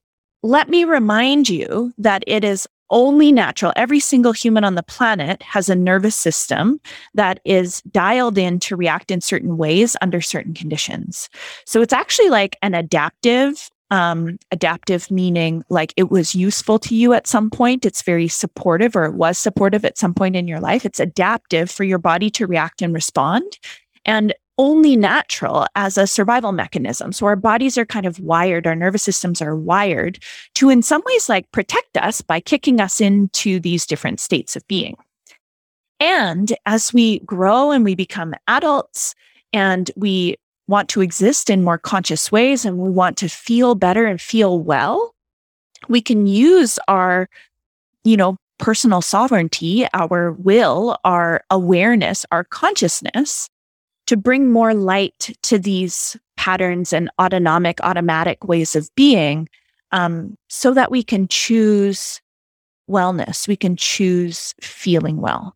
let 0.43 0.69
me 0.69 0.83
remind 0.85 1.49
you 1.49 1.93
that 1.97 2.23
it 2.27 2.43
is 2.43 2.67
only 2.89 3.31
natural. 3.31 3.71
Every 3.75 3.99
single 3.99 4.33
human 4.33 4.63
on 4.63 4.75
the 4.75 4.83
planet 4.83 5.41
has 5.43 5.69
a 5.69 5.75
nervous 5.75 6.15
system 6.15 6.79
that 7.13 7.39
is 7.45 7.81
dialed 7.83 8.37
in 8.37 8.59
to 8.59 8.75
react 8.75 9.11
in 9.11 9.21
certain 9.21 9.57
ways 9.57 9.95
under 10.01 10.19
certain 10.19 10.53
conditions. 10.53 11.29
So 11.65 11.81
it's 11.81 11.93
actually 11.93 12.29
like 12.29 12.57
an 12.61 12.73
adaptive 12.73 13.69
um, 13.91 14.39
adaptive 14.51 15.11
meaning 15.11 15.63
like 15.69 15.93
it 15.97 16.09
was 16.09 16.33
useful 16.33 16.79
to 16.79 16.95
you 16.95 17.13
at 17.13 17.27
some 17.27 17.49
point. 17.49 17.85
It's 17.85 18.01
very 18.01 18.27
supportive 18.27 18.95
or 18.95 19.05
it 19.05 19.13
was 19.13 19.37
supportive 19.37 19.85
at 19.85 19.97
some 19.97 20.13
point 20.13 20.35
in 20.35 20.47
your 20.47 20.61
life. 20.61 20.85
It's 20.85 20.99
adaptive 20.99 21.69
for 21.69 21.83
your 21.83 21.99
body 21.99 22.29
to 22.31 22.47
react 22.47 22.81
and 22.81 22.93
respond 22.93 23.59
and 24.05 24.33
only 24.57 24.95
natural 24.95 25.65
as 25.75 25.97
a 25.97 26.07
survival 26.07 26.51
mechanism. 26.51 27.11
So 27.11 27.25
our 27.25 27.35
bodies 27.35 27.77
are 27.77 27.85
kind 27.85 28.05
of 28.05 28.19
wired, 28.19 28.67
our 28.67 28.75
nervous 28.75 29.03
systems 29.03 29.41
are 29.41 29.55
wired 29.55 30.19
to, 30.55 30.69
in 30.69 30.81
some 30.81 31.01
ways, 31.05 31.27
like 31.27 31.51
protect 31.51 31.97
us 31.97 32.21
by 32.21 32.39
kicking 32.39 32.79
us 32.79 33.01
into 33.01 33.59
these 33.59 33.85
different 33.85 34.19
states 34.19 34.55
of 34.55 34.65
being. 34.67 34.95
And 35.99 36.53
as 36.65 36.93
we 36.93 37.19
grow 37.19 37.71
and 37.71 37.83
we 37.83 37.95
become 37.95 38.33
adults 38.47 39.15
and 39.53 39.89
we 39.95 40.35
want 40.71 40.89
to 40.89 41.01
exist 41.01 41.49
in 41.49 41.63
more 41.63 41.77
conscious 41.77 42.31
ways 42.31 42.65
and 42.65 42.77
we 42.77 42.89
want 42.89 43.17
to 43.17 43.29
feel 43.29 43.75
better 43.75 44.05
and 44.05 44.19
feel 44.19 44.59
well, 44.59 45.13
we 45.89 46.01
can 46.01 46.25
use 46.25 46.79
our, 46.87 47.29
you 48.03 48.17
know, 48.17 48.37
personal 48.57 49.01
sovereignty, 49.01 49.85
our 49.93 50.31
will, 50.31 50.97
our 51.03 51.43
awareness, 51.49 52.25
our 52.31 52.45
consciousness 52.45 53.49
to 54.07 54.15
bring 54.15 54.49
more 54.49 54.73
light 54.73 55.35
to 55.43 55.59
these 55.59 56.17
patterns 56.37 56.93
and 56.93 57.09
autonomic, 57.19 57.79
automatic 57.81 58.43
ways 58.45 58.75
of 58.75 58.89
being 58.95 59.49
um, 59.91 60.35
so 60.47 60.73
that 60.73 60.89
we 60.89 61.03
can 61.03 61.27
choose 61.27 62.21
wellness. 62.89 63.47
We 63.47 63.55
can 63.55 63.75
choose 63.75 64.55
feeling 64.61 65.17
well. 65.17 65.55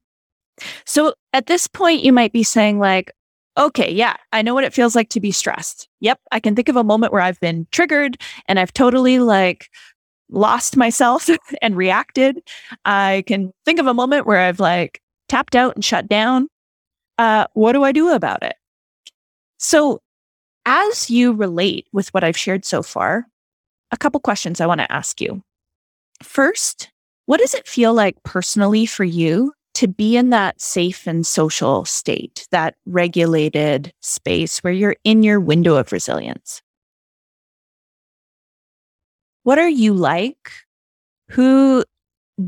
So 0.85 1.13
at 1.33 1.47
this 1.47 1.67
point, 1.67 2.03
you 2.03 2.11
might 2.11 2.33
be 2.33 2.43
saying, 2.43 2.79
like, 2.79 3.11
okay, 3.57 3.91
yeah, 3.91 4.15
I 4.33 4.41
know 4.41 4.53
what 4.53 4.63
it 4.63 4.73
feels 4.73 4.95
like 4.95 5.09
to 5.09 5.19
be 5.19 5.31
stressed. 5.31 5.87
Yep, 6.01 6.19
I 6.31 6.39
can 6.39 6.55
think 6.55 6.69
of 6.69 6.75
a 6.75 6.83
moment 6.83 7.13
where 7.13 7.21
I've 7.21 7.39
been 7.39 7.67
triggered 7.71 8.17
and 8.47 8.59
I've 8.59 8.73
totally 8.73 9.19
like 9.19 9.69
lost 10.29 10.75
myself 10.75 11.29
and 11.61 11.75
reacted. 11.75 12.41
I 12.83 13.23
can 13.27 13.51
think 13.65 13.79
of 13.79 13.87
a 13.87 13.93
moment 13.93 14.25
where 14.25 14.39
I've 14.39 14.59
like 14.59 15.01
tapped 15.29 15.55
out 15.55 15.75
and 15.75 15.83
shut 15.83 16.07
down. 16.07 16.47
Uh, 17.17 17.45
what 17.53 17.73
do 17.73 17.83
I 17.83 17.91
do 17.91 18.09
about 18.09 18.43
it? 18.43 18.55
So, 19.57 20.01
as 20.65 21.09
you 21.09 21.31
relate 21.31 21.87
with 21.93 22.13
what 22.13 22.23
I've 22.23 22.37
shared 22.37 22.65
so 22.65 22.83
far, 22.83 23.25
a 23.91 23.97
couple 23.97 24.19
questions 24.19 24.59
I 24.59 24.65
want 24.65 24.81
to 24.81 24.91
ask 24.91 25.21
you. 25.21 25.41
First, 26.21 26.89
what 27.27 27.39
does 27.39 27.53
it 27.53 27.67
feel 27.67 27.93
like 27.93 28.21
personally 28.23 28.85
for 28.85 29.03
you 29.03 29.53
to 29.75 29.87
be 29.87 30.17
in 30.17 30.29
that 30.31 30.59
safe 30.59 31.05
and 31.05 31.25
social 31.27 31.85
state, 31.85 32.47
that 32.51 32.75
regulated 32.85 33.93
space 34.01 34.59
where 34.59 34.73
you're 34.73 34.95
in 35.03 35.21
your 35.21 35.39
window 35.39 35.75
of 35.75 35.91
resilience. 35.91 36.61
What 39.43 39.59
are 39.59 39.69
you 39.69 39.93
like? 39.93 40.51
Who 41.29 41.83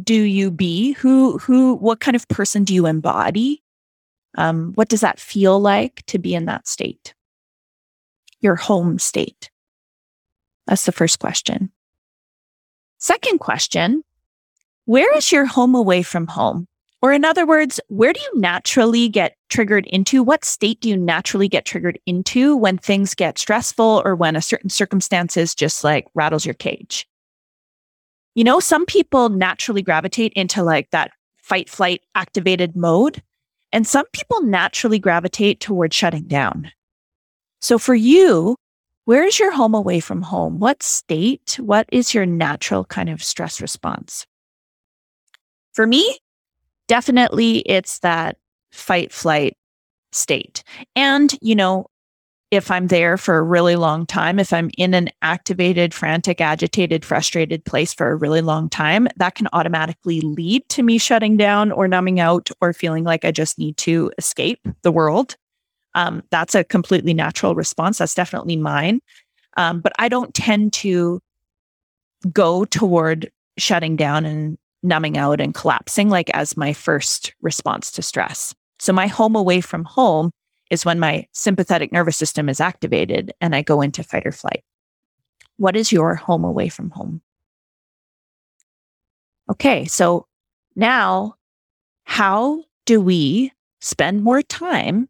do 0.03 0.15
you 0.15 0.49
be? 0.51 0.93
Who, 0.93 1.37
who, 1.37 1.75
what 1.75 1.99
kind 1.99 2.15
of 2.15 2.27
person 2.27 2.63
do 2.63 2.73
you 2.73 2.85
embody? 2.85 3.61
Um, 4.37 4.71
what 4.75 4.89
does 4.89 5.01
that 5.01 5.19
feel 5.19 5.59
like 5.59 6.03
to 6.07 6.19
be 6.19 6.33
in 6.33 6.45
that 6.45 6.67
state? 6.67 7.13
Your 8.39 8.55
home 8.55 8.99
state. 8.99 9.51
That's 10.65 10.85
the 10.85 10.91
first 10.91 11.19
question. 11.19 11.71
Second 12.99 13.39
question 13.39 14.03
Where 14.85 15.15
is 15.17 15.31
your 15.31 15.45
home 15.45 15.75
away 15.75 16.03
from 16.03 16.27
home? 16.27 16.67
Or, 17.01 17.13
in 17.13 17.23
other 17.23 17.45
words, 17.45 17.79
where 17.89 18.11
do 18.11 18.19
you 18.19 18.39
naturally 18.39 19.07
get 19.07 19.35
triggered 19.49 19.85
into? 19.87 20.23
What 20.23 20.43
state 20.43 20.81
do 20.81 20.89
you 20.89 20.97
naturally 20.97 21.47
get 21.47 21.65
triggered 21.65 21.99
into 22.07 22.57
when 22.57 22.79
things 22.79 23.13
get 23.13 23.37
stressful 23.37 24.01
or 24.03 24.15
when 24.15 24.35
a 24.35 24.41
certain 24.41 24.69
circumstances 24.69 25.53
just 25.53 25.83
like 25.83 26.07
rattles 26.15 26.45
your 26.45 26.55
cage? 26.55 27.07
You 28.33 28.43
know, 28.43 28.59
some 28.59 28.85
people 28.85 29.29
naturally 29.29 29.83
gravitate 29.83 30.33
into 30.33 30.63
like 30.63 30.89
that 30.91 31.11
fight 31.37 31.69
flight 31.69 32.01
activated 32.15 32.75
mode, 32.75 33.21
and 33.71 33.85
some 33.85 34.05
people 34.11 34.41
naturally 34.41 34.99
gravitate 34.99 35.59
towards 35.59 35.95
shutting 35.95 36.27
down. 36.27 36.71
So, 37.61 37.77
for 37.77 37.95
you, 37.95 38.55
where 39.05 39.23
is 39.23 39.39
your 39.39 39.51
home 39.51 39.73
away 39.73 39.99
from 39.99 40.21
home? 40.21 40.59
What 40.59 40.83
state? 40.83 41.57
What 41.61 41.87
is 41.91 42.13
your 42.13 42.25
natural 42.25 42.85
kind 42.85 43.09
of 43.09 43.23
stress 43.23 43.61
response? 43.61 44.25
For 45.73 45.87
me, 45.87 46.17
definitely 46.87 47.59
it's 47.59 47.99
that 47.99 48.37
fight 48.71 49.11
flight 49.11 49.55
state. 50.11 50.63
And, 50.95 51.33
you 51.41 51.55
know, 51.55 51.87
if 52.49 52.71
I'm 52.71 52.87
there 52.87 53.17
for 53.17 53.37
a 53.37 53.43
really 53.43 53.75
long 53.75 54.05
time, 54.05 54.39
if 54.39 54.53
I'm 54.53 54.71
in 54.77 54.93
an 54.93 55.09
activated, 55.21 55.93
frantic, 55.93 56.39
agitated, 56.39 57.03
frustrated 57.03 57.65
place 57.65 57.93
for 57.93 58.09
a 58.09 58.15
really 58.15 58.39
long 58.39 58.69
time, 58.69 59.07
that 59.17 59.35
can 59.35 59.49
automatically 59.51 60.21
lead 60.21 60.67
to 60.69 60.81
me 60.81 60.97
shutting 60.97 61.35
down 61.35 61.73
or 61.73 61.89
numbing 61.89 62.21
out 62.21 62.49
or 62.61 62.71
feeling 62.71 63.03
like 63.03 63.25
I 63.25 63.31
just 63.31 63.59
need 63.59 63.75
to 63.77 64.11
escape 64.17 64.65
the 64.83 64.91
world. 64.93 65.35
Um, 65.93 66.23
that's 66.29 66.55
a 66.55 66.63
completely 66.63 67.13
natural 67.13 67.53
response. 67.53 67.97
That's 67.97 68.15
definitely 68.15 68.55
mine. 68.55 69.01
Um, 69.57 69.81
but 69.81 69.91
I 69.99 70.07
don't 70.07 70.33
tend 70.33 70.71
to 70.73 71.19
go 72.31 72.63
toward 72.65 73.29
shutting 73.57 73.95
down 73.97 74.25
and 74.25 74.57
numbing 74.83 75.17
out 75.17 75.41
and 75.41 75.53
collapsing 75.53 76.09
like 76.09 76.29
as 76.33 76.57
my 76.57 76.73
first 76.73 77.33
response 77.41 77.91
to 77.91 78.01
stress. 78.01 78.53
So 78.79 78.93
my 78.93 79.07
home 79.07 79.35
away 79.35 79.61
from 79.61 79.83
home 79.83 80.31
is 80.69 80.85
when 80.85 80.99
my 80.99 81.27
sympathetic 81.31 81.91
nervous 81.91 82.17
system 82.17 82.49
is 82.49 82.59
activated 82.59 83.31
and 83.41 83.55
I 83.55 83.61
go 83.61 83.81
into 83.81 84.03
fight 84.03 84.25
or 84.25 84.31
flight. 84.31 84.63
What 85.57 85.75
is 85.75 85.91
your 85.91 86.15
home 86.15 86.43
away 86.43 86.69
from 86.69 86.91
home? 86.91 87.21
Okay, 89.49 89.85
so 89.85 90.27
now 90.75 91.35
how 92.03 92.63
do 92.85 93.01
we 93.01 93.51
spend 93.79 94.23
more 94.23 94.41
time 94.41 95.09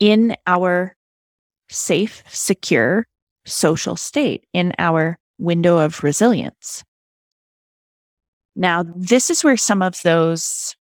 in 0.00 0.36
our 0.46 0.96
safe, 1.68 2.22
secure 2.28 3.06
social 3.44 3.96
state, 3.96 4.46
in 4.52 4.72
our 4.78 5.18
window 5.38 5.78
of 5.78 6.02
resilience? 6.02 6.84
Now, 8.58 8.84
this 8.96 9.30
is 9.30 9.44
where 9.44 9.56
some 9.56 9.82
of 9.82 10.02
those, 10.02 10.74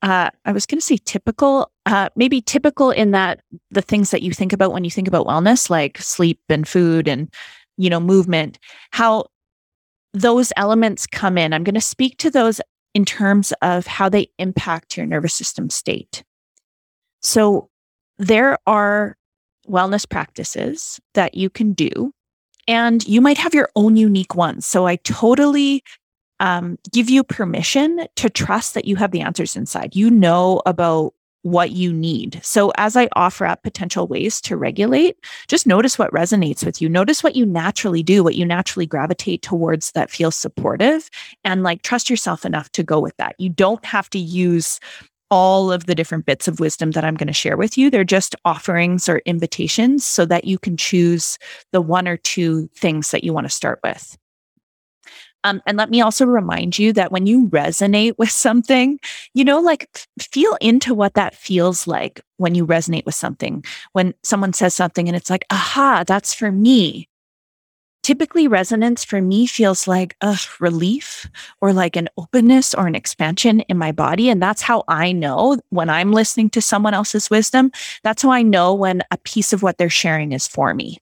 uh, 0.00 0.30
I 0.46 0.52
was 0.52 0.64
going 0.64 0.78
to 0.78 0.84
say 0.84 0.96
typical, 0.96 1.70
uh, 1.84 2.08
maybe 2.16 2.40
typical 2.40 2.90
in 2.90 3.10
that 3.10 3.42
the 3.70 3.82
things 3.82 4.10
that 4.12 4.22
you 4.22 4.32
think 4.32 4.54
about 4.54 4.72
when 4.72 4.82
you 4.82 4.90
think 4.90 5.08
about 5.08 5.26
wellness, 5.26 5.68
like 5.68 5.98
sleep 5.98 6.40
and 6.48 6.66
food 6.66 7.06
and, 7.06 7.28
you 7.76 7.90
know, 7.90 8.00
movement, 8.00 8.58
how 8.92 9.26
those 10.14 10.54
elements 10.56 11.06
come 11.06 11.36
in. 11.36 11.52
I'm 11.52 11.64
going 11.64 11.74
to 11.74 11.82
speak 11.82 12.16
to 12.18 12.30
those 12.30 12.62
in 12.94 13.04
terms 13.04 13.52
of 13.60 13.86
how 13.86 14.08
they 14.08 14.28
impact 14.38 14.96
your 14.96 15.04
nervous 15.04 15.34
system 15.34 15.68
state. 15.68 16.24
So, 17.20 17.68
there 18.16 18.56
are 18.66 19.18
wellness 19.68 20.08
practices 20.08 20.98
that 21.12 21.34
you 21.34 21.50
can 21.50 21.72
do, 21.74 22.12
and 22.66 23.06
you 23.06 23.20
might 23.20 23.38
have 23.38 23.54
your 23.54 23.68
own 23.76 23.96
unique 23.96 24.34
ones. 24.34 24.66
So, 24.66 24.86
I 24.86 24.96
totally 24.96 25.82
um, 26.42 26.76
give 26.90 27.08
you 27.08 27.22
permission 27.22 28.06
to 28.16 28.28
trust 28.28 28.74
that 28.74 28.84
you 28.84 28.96
have 28.96 29.12
the 29.12 29.20
answers 29.20 29.56
inside. 29.56 29.94
You 29.94 30.10
know 30.10 30.60
about 30.66 31.14
what 31.42 31.70
you 31.70 31.92
need. 31.92 32.40
So 32.42 32.72
as 32.76 32.96
I 32.96 33.08
offer 33.14 33.46
up 33.46 33.62
potential 33.62 34.06
ways 34.06 34.40
to 34.42 34.56
regulate, 34.56 35.16
just 35.48 35.66
notice 35.66 35.98
what 35.98 36.12
resonates 36.12 36.64
with 36.64 36.82
you. 36.82 36.88
Notice 36.88 37.22
what 37.22 37.36
you 37.36 37.46
naturally 37.46 38.02
do, 38.02 38.22
what 38.22 38.34
you 38.34 38.44
naturally 38.44 38.86
gravitate 38.86 39.42
towards 39.42 39.92
that 39.92 40.10
feels 40.10 40.36
supportive 40.36 41.08
and 41.44 41.62
like 41.62 41.82
trust 41.82 42.10
yourself 42.10 42.44
enough 42.44 42.70
to 42.72 42.82
go 42.82 43.00
with 43.00 43.16
that. 43.16 43.34
You 43.38 43.48
don't 43.48 43.84
have 43.84 44.10
to 44.10 44.18
use 44.18 44.78
all 45.30 45.72
of 45.72 45.86
the 45.86 45.94
different 45.94 46.26
bits 46.26 46.46
of 46.46 46.60
wisdom 46.60 46.90
that 46.90 47.04
I'm 47.04 47.14
going 47.14 47.26
to 47.28 47.32
share 47.32 47.56
with 47.56 47.78
you. 47.78 47.88
They're 47.88 48.04
just 48.04 48.36
offerings 48.44 49.08
or 49.08 49.18
invitations 49.24 50.04
so 50.04 50.26
that 50.26 50.44
you 50.44 50.58
can 50.58 50.76
choose 50.76 51.38
the 51.72 51.80
one 51.80 52.06
or 52.06 52.18
two 52.18 52.68
things 52.76 53.12
that 53.12 53.24
you 53.24 53.32
want 53.32 53.46
to 53.46 53.50
start 53.50 53.80
with. 53.82 54.18
Um, 55.44 55.62
and 55.66 55.76
let 55.76 55.90
me 55.90 56.00
also 56.00 56.24
remind 56.24 56.78
you 56.78 56.92
that 56.92 57.12
when 57.12 57.26
you 57.26 57.48
resonate 57.48 58.14
with 58.18 58.30
something, 58.30 58.98
you 59.34 59.44
know, 59.44 59.60
like 59.60 59.88
feel 60.20 60.56
into 60.60 60.94
what 60.94 61.14
that 61.14 61.34
feels 61.34 61.86
like 61.86 62.20
when 62.36 62.54
you 62.54 62.66
resonate 62.66 63.06
with 63.06 63.14
something. 63.14 63.64
When 63.92 64.14
someone 64.22 64.52
says 64.52 64.74
something 64.74 65.08
and 65.08 65.16
it's 65.16 65.30
like, 65.30 65.44
aha, 65.50 66.04
that's 66.06 66.32
for 66.34 66.52
me 66.52 67.08
typically 68.02 68.48
resonance 68.48 69.04
for 69.04 69.20
me 69.20 69.46
feels 69.46 69.86
like 69.86 70.16
a 70.20 70.36
relief 70.60 71.28
or 71.60 71.72
like 71.72 71.96
an 71.96 72.08
openness 72.16 72.74
or 72.74 72.86
an 72.86 72.94
expansion 72.94 73.60
in 73.60 73.78
my 73.78 73.92
body. 73.92 74.28
And 74.28 74.42
that's 74.42 74.62
how 74.62 74.84
I 74.88 75.12
know 75.12 75.58
when 75.70 75.88
I'm 75.88 76.12
listening 76.12 76.50
to 76.50 76.60
someone 76.60 76.94
else's 76.94 77.30
wisdom. 77.30 77.70
That's 78.02 78.22
how 78.22 78.30
I 78.30 78.42
know 78.42 78.74
when 78.74 79.02
a 79.10 79.18
piece 79.18 79.52
of 79.52 79.62
what 79.62 79.78
they're 79.78 79.88
sharing 79.88 80.32
is 80.32 80.48
for 80.48 80.74
me. 80.74 80.98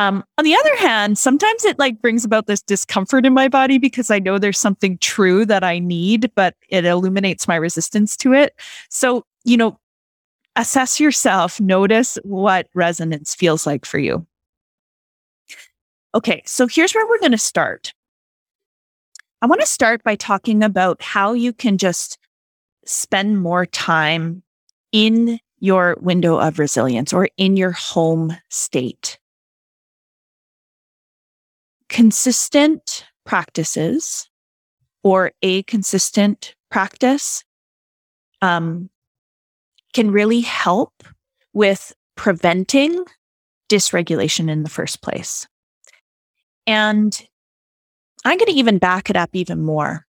Um, 0.00 0.24
on 0.38 0.46
the 0.46 0.54
other 0.54 0.76
hand, 0.76 1.18
sometimes 1.18 1.66
it 1.66 1.78
like 1.78 2.00
brings 2.00 2.24
about 2.24 2.46
this 2.46 2.62
discomfort 2.62 3.26
in 3.26 3.34
my 3.34 3.48
body 3.48 3.76
because 3.76 4.10
I 4.10 4.18
know 4.18 4.38
there's 4.38 4.58
something 4.58 4.96
true 4.96 5.44
that 5.44 5.62
I 5.62 5.78
need, 5.78 6.32
but 6.34 6.54
it 6.70 6.86
illuminates 6.86 7.46
my 7.46 7.56
resistance 7.56 8.16
to 8.16 8.32
it. 8.32 8.54
So, 8.88 9.26
you 9.44 9.58
know, 9.58 9.78
assess 10.56 11.00
yourself, 11.00 11.60
notice 11.60 12.16
what 12.22 12.68
resonance 12.74 13.34
feels 13.34 13.66
like 13.66 13.84
for 13.84 13.98
you. 13.98 14.26
Okay, 16.14 16.42
so 16.46 16.66
here's 16.66 16.94
where 16.94 17.06
we're 17.06 17.20
going 17.20 17.32
to 17.32 17.38
start. 17.38 17.92
I 19.42 19.46
want 19.46 19.60
to 19.60 19.66
start 19.66 20.02
by 20.02 20.16
talking 20.16 20.62
about 20.62 21.02
how 21.02 21.34
you 21.34 21.52
can 21.52 21.76
just 21.76 22.16
spend 22.86 23.42
more 23.42 23.66
time 23.66 24.42
in 24.92 25.40
your 25.58 25.98
window 26.00 26.38
of 26.38 26.58
resilience 26.58 27.12
or 27.12 27.28
in 27.36 27.58
your 27.58 27.72
home 27.72 28.34
state. 28.48 29.19
Consistent 31.90 33.04
practices 33.26 34.30
or 35.02 35.32
a 35.42 35.62
consistent 35.64 36.54
practice 36.70 37.44
um, 38.40 38.88
can 39.92 40.10
really 40.10 40.40
help 40.40 41.02
with 41.52 41.92
preventing 42.16 43.04
dysregulation 43.68 44.50
in 44.50 44.62
the 44.62 44.70
first 44.70 45.02
place. 45.02 45.46
And 46.66 47.20
I'm 48.24 48.38
going 48.38 48.52
to 48.52 48.58
even 48.58 48.78
back 48.78 49.10
it 49.10 49.16
up 49.16 49.30
even 49.32 49.60
more. 49.60 50.06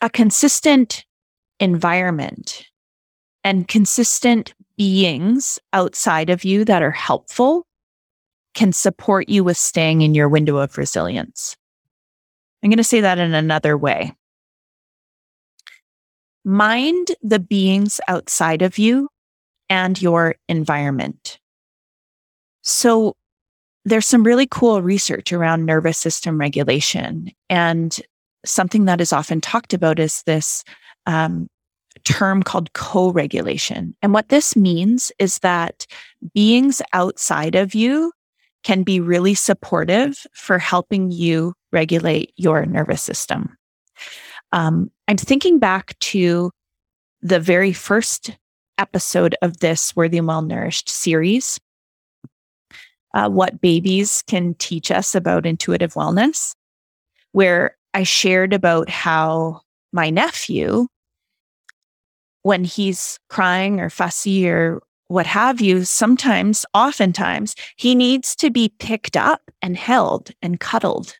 A 0.00 0.08
consistent 0.08 1.04
environment 1.58 2.66
and 3.44 3.66
consistent 3.66 4.54
beings 4.76 5.58
outside 5.72 6.30
of 6.30 6.44
you 6.44 6.64
that 6.64 6.82
are 6.82 6.90
helpful 6.90 7.66
can 8.54 8.72
support 8.72 9.28
you 9.28 9.44
with 9.44 9.56
staying 9.56 10.02
in 10.02 10.14
your 10.14 10.28
window 10.28 10.56
of 10.58 10.76
resilience. 10.76 11.56
I'm 12.62 12.70
going 12.70 12.78
to 12.78 12.84
say 12.84 13.00
that 13.00 13.18
in 13.18 13.34
another 13.34 13.76
way. 13.76 14.12
Mind 16.44 17.08
the 17.22 17.38
beings 17.38 18.00
outside 18.08 18.62
of 18.62 18.78
you 18.78 19.08
and 19.68 20.00
your 20.00 20.34
environment. 20.48 21.38
So 22.62 23.14
there's 23.84 24.06
some 24.06 24.24
really 24.24 24.46
cool 24.50 24.82
research 24.82 25.32
around 25.32 25.64
nervous 25.64 25.98
system 25.98 26.38
regulation. 26.38 27.30
And 27.48 27.98
something 28.44 28.84
that 28.86 29.00
is 29.00 29.12
often 29.12 29.40
talked 29.40 29.72
about 29.72 29.98
is 29.98 30.22
this 30.24 30.64
um, 31.06 31.48
term 32.04 32.42
called 32.42 32.72
co 32.72 33.10
regulation. 33.10 33.94
And 34.02 34.12
what 34.12 34.28
this 34.28 34.56
means 34.56 35.12
is 35.18 35.38
that 35.40 35.86
beings 36.34 36.82
outside 36.92 37.54
of 37.54 37.74
you 37.74 38.12
can 38.62 38.82
be 38.82 39.00
really 39.00 39.34
supportive 39.34 40.26
for 40.34 40.58
helping 40.58 41.10
you 41.10 41.54
regulate 41.72 42.32
your 42.36 42.66
nervous 42.66 43.02
system. 43.02 43.56
Um, 44.52 44.90
I'm 45.08 45.16
thinking 45.16 45.58
back 45.58 45.98
to 46.00 46.50
the 47.22 47.40
very 47.40 47.72
first 47.72 48.36
episode 48.78 49.36
of 49.42 49.58
this 49.58 49.94
Worthy 49.94 50.18
and 50.18 50.26
Well 50.26 50.42
Nourished 50.42 50.88
series 50.88 51.58
uh, 53.14 53.28
what 53.28 53.60
babies 53.60 54.22
can 54.26 54.54
teach 54.54 54.90
us 54.90 55.14
about 55.14 55.46
intuitive 55.46 55.94
wellness, 55.94 56.54
where 57.32 57.76
I 57.94 58.04
shared 58.04 58.52
about 58.52 58.88
how 58.88 59.62
my 59.92 60.10
nephew, 60.10 60.86
when 62.42 62.64
he's 62.64 63.18
crying 63.28 63.80
or 63.80 63.90
fussy 63.90 64.48
or 64.48 64.80
what 65.10 65.26
have 65.26 65.60
you, 65.60 65.84
sometimes, 65.84 66.64
oftentimes, 66.72 67.54
he 67.76 67.94
needs 67.94 68.36
to 68.36 68.50
be 68.50 68.72
picked 68.78 69.16
up 69.16 69.42
and 69.60 69.76
held 69.76 70.30
and 70.40 70.60
cuddled. 70.60 71.16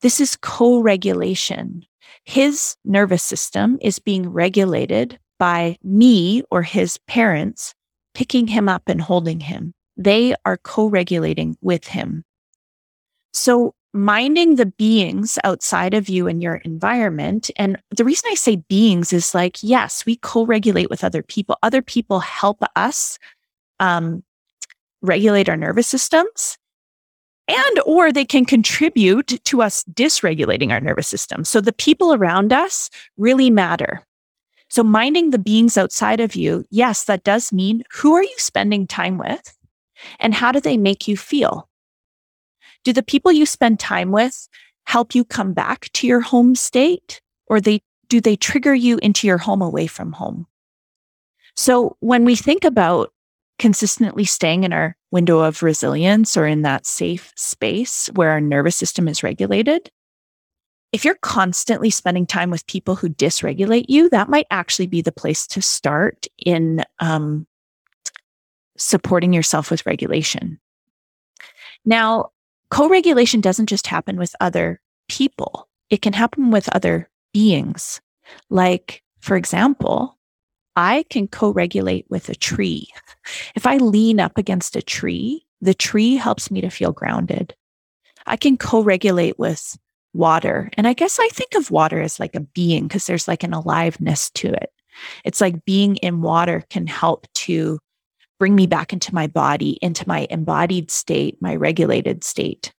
This 0.00 0.20
is 0.20 0.36
co 0.36 0.80
regulation. 0.80 1.84
His 2.24 2.76
nervous 2.84 3.22
system 3.22 3.78
is 3.82 3.98
being 3.98 4.28
regulated 4.28 5.18
by 5.38 5.76
me 5.82 6.42
or 6.50 6.62
his 6.62 6.98
parents 7.06 7.74
picking 8.14 8.46
him 8.46 8.68
up 8.68 8.82
and 8.88 9.00
holding 9.00 9.40
him 9.40 9.74
they 9.98 10.34
are 10.46 10.56
co 10.56 10.86
regulating 10.86 11.56
with 11.60 11.88
him. 11.88 12.24
So, 13.34 13.74
minding 13.92 14.56
the 14.56 14.66
beings 14.66 15.38
outside 15.44 15.94
of 15.94 16.08
you 16.08 16.26
and 16.26 16.42
your 16.42 16.56
environment. 16.56 17.50
And 17.56 17.80
the 17.90 18.04
reason 18.04 18.28
I 18.30 18.34
say 18.34 18.56
beings 18.56 19.12
is 19.12 19.34
like, 19.34 19.62
yes, 19.62 20.04
we 20.06 20.16
co 20.16 20.44
regulate 20.44 20.90
with 20.90 21.04
other 21.04 21.22
people. 21.22 21.56
Other 21.62 21.82
people 21.82 22.20
help 22.20 22.62
us 22.76 23.18
um, 23.80 24.22
regulate 25.02 25.48
our 25.48 25.56
nervous 25.56 25.86
systems 25.86 26.58
and 27.46 27.80
or 27.86 28.12
they 28.12 28.26
can 28.26 28.44
contribute 28.44 29.42
to 29.44 29.62
us 29.62 29.84
dysregulating 29.84 30.70
our 30.70 30.80
nervous 30.80 31.06
system 31.06 31.44
so 31.44 31.60
the 31.60 31.72
people 31.72 32.12
around 32.12 32.52
us 32.52 32.90
really 33.16 33.48
matter 33.48 34.02
so 34.68 34.82
minding 34.82 35.30
the 35.30 35.38
beings 35.38 35.78
outside 35.78 36.18
of 36.18 36.34
you 36.34 36.64
yes 36.70 37.04
that 37.04 37.22
does 37.22 37.52
mean 37.52 37.84
who 37.92 38.12
are 38.12 38.24
you 38.24 38.34
spending 38.38 38.88
time 38.88 39.18
with 39.18 39.56
and 40.18 40.34
how 40.34 40.52
do 40.52 40.60
they 40.60 40.76
make 40.76 41.08
you 41.08 41.16
feel? 41.16 41.67
Do 42.84 42.92
the 42.92 43.02
people 43.02 43.32
you 43.32 43.46
spend 43.46 43.80
time 43.80 44.10
with 44.10 44.48
help 44.86 45.14
you 45.14 45.24
come 45.24 45.52
back 45.52 45.90
to 45.92 46.06
your 46.06 46.20
home 46.20 46.54
state 46.54 47.20
or 47.46 47.60
they 47.60 47.82
do 48.08 48.20
they 48.20 48.36
trigger 48.36 48.74
you 48.74 48.98
into 49.02 49.26
your 49.26 49.38
home 49.38 49.60
away 49.60 49.86
from 49.86 50.12
home? 50.12 50.46
So 51.56 51.96
when 52.00 52.24
we 52.24 52.36
think 52.36 52.64
about 52.64 53.12
consistently 53.58 54.24
staying 54.24 54.64
in 54.64 54.72
our 54.72 54.96
window 55.10 55.40
of 55.40 55.62
resilience 55.62 56.36
or 56.36 56.46
in 56.46 56.62
that 56.62 56.86
safe 56.86 57.32
space 57.36 58.06
where 58.14 58.30
our 58.30 58.40
nervous 58.40 58.76
system 58.76 59.08
is 59.08 59.22
regulated, 59.22 59.90
if 60.92 61.04
you're 61.04 61.16
constantly 61.16 61.90
spending 61.90 62.26
time 62.26 62.50
with 62.50 62.66
people 62.66 62.94
who 62.94 63.10
dysregulate 63.10 63.86
you, 63.88 64.08
that 64.10 64.28
might 64.28 64.46
actually 64.50 64.86
be 64.86 65.02
the 65.02 65.12
place 65.12 65.46
to 65.48 65.60
start 65.60 66.26
in 66.38 66.82
um, 67.00 67.46
supporting 68.78 69.32
yourself 69.34 69.70
with 69.70 69.84
regulation. 69.84 70.58
Now, 71.84 72.30
co 72.70 72.88
regulation 72.88 73.40
doesn't 73.40 73.66
just 73.66 73.86
happen 73.86 74.16
with 74.16 74.34
other 74.40 74.80
people, 75.08 75.68
it 75.90 76.02
can 76.02 76.12
happen 76.12 76.50
with 76.50 76.68
other 76.74 77.08
beings. 77.32 78.00
Like, 78.50 79.02
for 79.20 79.36
example, 79.36 80.18
I 80.76 81.04
can 81.10 81.28
co 81.28 81.50
regulate 81.50 82.06
with 82.08 82.28
a 82.28 82.34
tree. 82.34 82.88
If 83.54 83.66
I 83.66 83.76
lean 83.76 84.20
up 84.20 84.38
against 84.38 84.74
a 84.74 84.80
tree, 84.80 85.44
the 85.60 85.74
tree 85.74 86.14
helps 86.16 86.50
me 86.50 86.62
to 86.62 86.70
feel 86.70 86.92
grounded. 86.92 87.54
I 88.26 88.36
can 88.36 88.56
co 88.56 88.82
regulate 88.82 89.38
with 89.38 89.76
water. 90.14 90.70
And 90.74 90.86
I 90.86 90.92
guess 90.94 91.18
I 91.18 91.28
think 91.28 91.54
of 91.54 91.70
water 91.70 92.00
as 92.00 92.18
like 92.18 92.34
a 92.34 92.40
being 92.40 92.88
because 92.88 93.06
there's 93.06 93.28
like 93.28 93.42
an 93.42 93.52
aliveness 93.52 94.30
to 94.30 94.48
it. 94.48 94.70
It's 95.24 95.40
like 95.40 95.64
being 95.64 95.96
in 95.96 96.22
water 96.22 96.64
can 96.70 96.86
help 96.86 97.26
to 97.34 97.78
bring 98.38 98.54
me 98.54 98.66
back 98.66 98.92
into 98.92 99.14
my 99.14 99.26
body, 99.26 99.78
into 99.82 100.06
my 100.06 100.26
embodied 100.30 100.90
state, 100.90 101.40
my 101.40 101.56
regulated 101.56 102.24
state. 102.24 102.72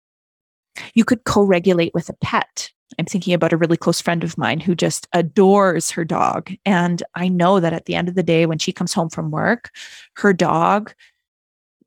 You 0.93 1.06
could 1.06 1.24
co 1.26 1.43
regulate 1.43 1.93
with 1.93 2.10
a 2.10 2.17
pet. 2.22 2.72
I'm 2.98 3.06
thinking 3.06 3.34
about 3.34 3.54
a 3.54 3.58
really 3.58 3.78
close 3.78 4.02
friend 4.02 4.24
of 4.24 4.38
mine 4.38 4.60
who 4.60 4.74
just 4.74 5.08
adores 5.13 5.91
her 5.91 6.04
dog. 6.04 6.52
And 6.65 7.04
I 7.15 7.28
know 7.28 7.60
that 7.60 7.74
at 7.74 7.86
the 7.86 7.95
end 7.95 8.10
of 8.10 8.15
the 8.15 8.24
day, 8.24 8.45
when 8.45 8.58
she 8.58 8.72
comes 8.72 8.93
home 8.93 9.10
from 9.10 9.32
work, 9.32 9.72
her 10.15 10.34
dog, 10.34 10.93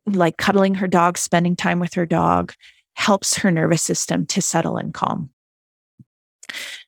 like 0.07 0.37
cuddling 0.37 0.75
her 0.75 0.87
dog, 0.87 1.19
spending 1.19 1.57
time 1.57 1.81
with 1.81 1.95
her 1.95 2.07
dog, 2.07 2.53
helps 2.95 3.37
her 3.39 3.51
nervous 3.51 3.83
system 3.83 4.27
to 4.27 4.43
settle 4.43 4.77
and 4.77 4.95
calm. 4.95 5.31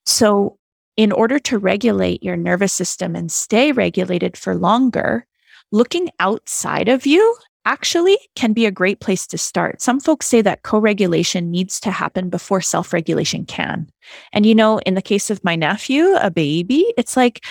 So, 0.06 0.58
in 0.96 1.10
order 1.10 1.40
to 1.40 1.58
regulate 1.58 2.22
your 2.22 2.36
nervous 2.36 2.72
system 2.72 3.16
and 3.16 3.32
stay 3.32 3.72
regulated 3.72 4.36
for 4.36 4.54
longer, 4.54 5.26
looking 5.74 6.08
outside 6.20 6.88
of 6.88 7.04
you 7.04 7.36
actually 7.64 8.16
can 8.36 8.52
be 8.52 8.64
a 8.64 8.70
great 8.70 9.00
place 9.00 9.26
to 9.26 9.36
start. 9.36 9.82
Some 9.82 9.98
folks 9.98 10.26
say 10.26 10.40
that 10.40 10.62
co 10.62 10.78
regulation 10.78 11.50
needs 11.50 11.80
to 11.80 11.90
happen 11.90 12.30
before 12.30 12.60
self 12.60 12.92
regulation 12.92 13.44
can. 13.44 13.88
And, 14.32 14.46
you 14.46 14.54
know, 14.54 14.78
in 14.80 14.94
the 14.94 15.02
case 15.02 15.30
of 15.30 15.42
my 15.42 15.56
nephew, 15.56 16.14
a 16.20 16.30
baby, 16.30 16.94
it's 16.96 17.16
like 17.16 17.44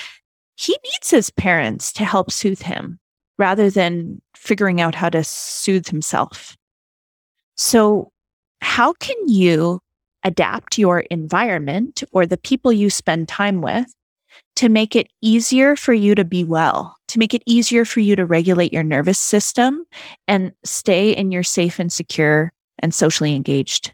he 0.56 0.78
needs 0.86 1.10
his 1.10 1.32
parents 1.32 1.92
to 1.94 2.06
help 2.06 2.32
soothe 2.32 2.62
him 2.62 2.98
rather 3.38 3.70
than 3.70 4.22
figuring 4.38 4.80
out 4.80 4.96
how 4.96 5.10
to 5.10 5.24
soothe 5.24 5.88
himself. 5.88 6.56
So, 7.58 8.12
how 8.62 8.94
can 8.94 9.18
you 9.28 9.82
adapt 10.24 10.78
your 10.78 11.00
environment 11.02 12.04
or 12.14 12.26
the 12.26 12.38
people 12.38 12.72
you 12.72 12.90
spend 12.90 13.28
time 13.28 13.62
with 13.62 13.94
to 14.56 14.70
make 14.70 14.96
it 14.96 15.08
easier 15.22 15.76
for 15.76 15.94
you 15.94 16.16
to 16.16 16.24
be 16.24 16.44
well, 16.44 16.96
to 17.08 17.20
make 17.20 17.34
it 17.34 17.44
easier 17.46 17.86
for 17.86 18.00
you 18.00 18.16
to 18.16 18.26
regulate 18.26 18.74
your 18.74 18.84
nervous 18.84 19.20
system 19.20 19.86
and 20.28 20.52
stay 20.64 21.12
in 21.12 21.32
your 21.32 21.44
safe 21.44 21.80
and 21.80 21.92
secure 21.92 22.54
and 22.80 22.94
socially 22.94 23.36
engaged 23.36 23.94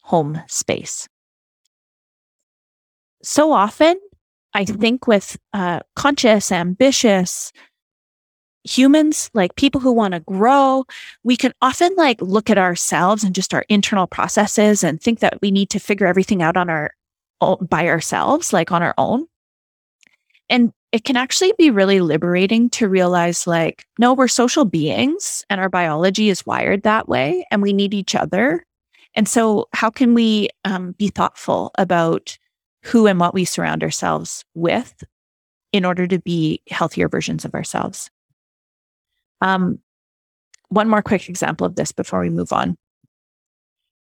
home 0.00 0.40
space? 0.48 1.08
So 3.22 3.52
often, 3.52 3.98
I 4.54 4.64
think 4.64 5.06
with 5.06 5.38
uh, 5.52 5.80
conscious, 5.94 6.50
ambitious, 6.50 7.52
humans, 8.64 9.30
like 9.32 9.54
people 9.56 9.80
who 9.80 9.92
want 9.92 10.14
to 10.14 10.20
grow, 10.20 10.84
we 11.22 11.36
can 11.36 11.52
often 11.62 11.94
like 11.96 12.20
look 12.20 12.50
at 12.50 12.58
ourselves 12.58 13.24
and 13.24 13.34
just 13.34 13.54
our 13.54 13.64
internal 13.68 14.06
processes 14.06 14.84
and 14.84 15.00
think 15.00 15.20
that 15.20 15.40
we 15.40 15.50
need 15.50 15.70
to 15.70 15.78
figure 15.78 16.06
everything 16.06 16.42
out 16.42 16.56
on 16.56 16.68
our 16.68 16.92
by 17.62 17.86
ourselves, 17.86 18.52
like 18.52 18.70
on 18.70 18.82
our 18.82 18.94
own. 18.98 19.26
And 20.50 20.72
it 20.92 21.04
can 21.04 21.16
actually 21.16 21.54
be 21.56 21.70
really 21.70 22.00
liberating 22.00 22.68
to 22.70 22.88
realize 22.88 23.46
like, 23.46 23.86
no, 23.98 24.12
we're 24.12 24.28
social 24.28 24.64
beings 24.64 25.44
and 25.48 25.60
our 25.60 25.68
biology 25.68 26.28
is 26.28 26.44
wired 26.44 26.82
that 26.82 27.08
way 27.08 27.46
and 27.50 27.62
we 27.62 27.72
need 27.72 27.94
each 27.94 28.16
other. 28.16 28.66
And 29.14 29.28
so, 29.28 29.68
how 29.72 29.90
can 29.90 30.12
we 30.14 30.48
um, 30.64 30.92
be 30.92 31.08
thoughtful 31.08 31.70
about 31.78 32.36
who 32.82 33.06
and 33.06 33.18
what 33.20 33.34
we 33.34 33.44
surround 33.44 33.82
ourselves 33.82 34.44
with 34.54 35.02
in 35.72 35.84
order 35.84 36.06
to 36.08 36.18
be 36.18 36.60
healthier 36.68 37.08
versions 37.08 37.44
of 37.44 37.54
ourselves? 37.54 38.10
Um, 39.40 39.78
one 40.68 40.88
more 40.88 41.02
quick 41.02 41.28
example 41.28 41.66
of 41.66 41.76
this 41.76 41.92
before 41.92 42.20
we 42.20 42.30
move 42.30 42.52
on. 42.52 42.76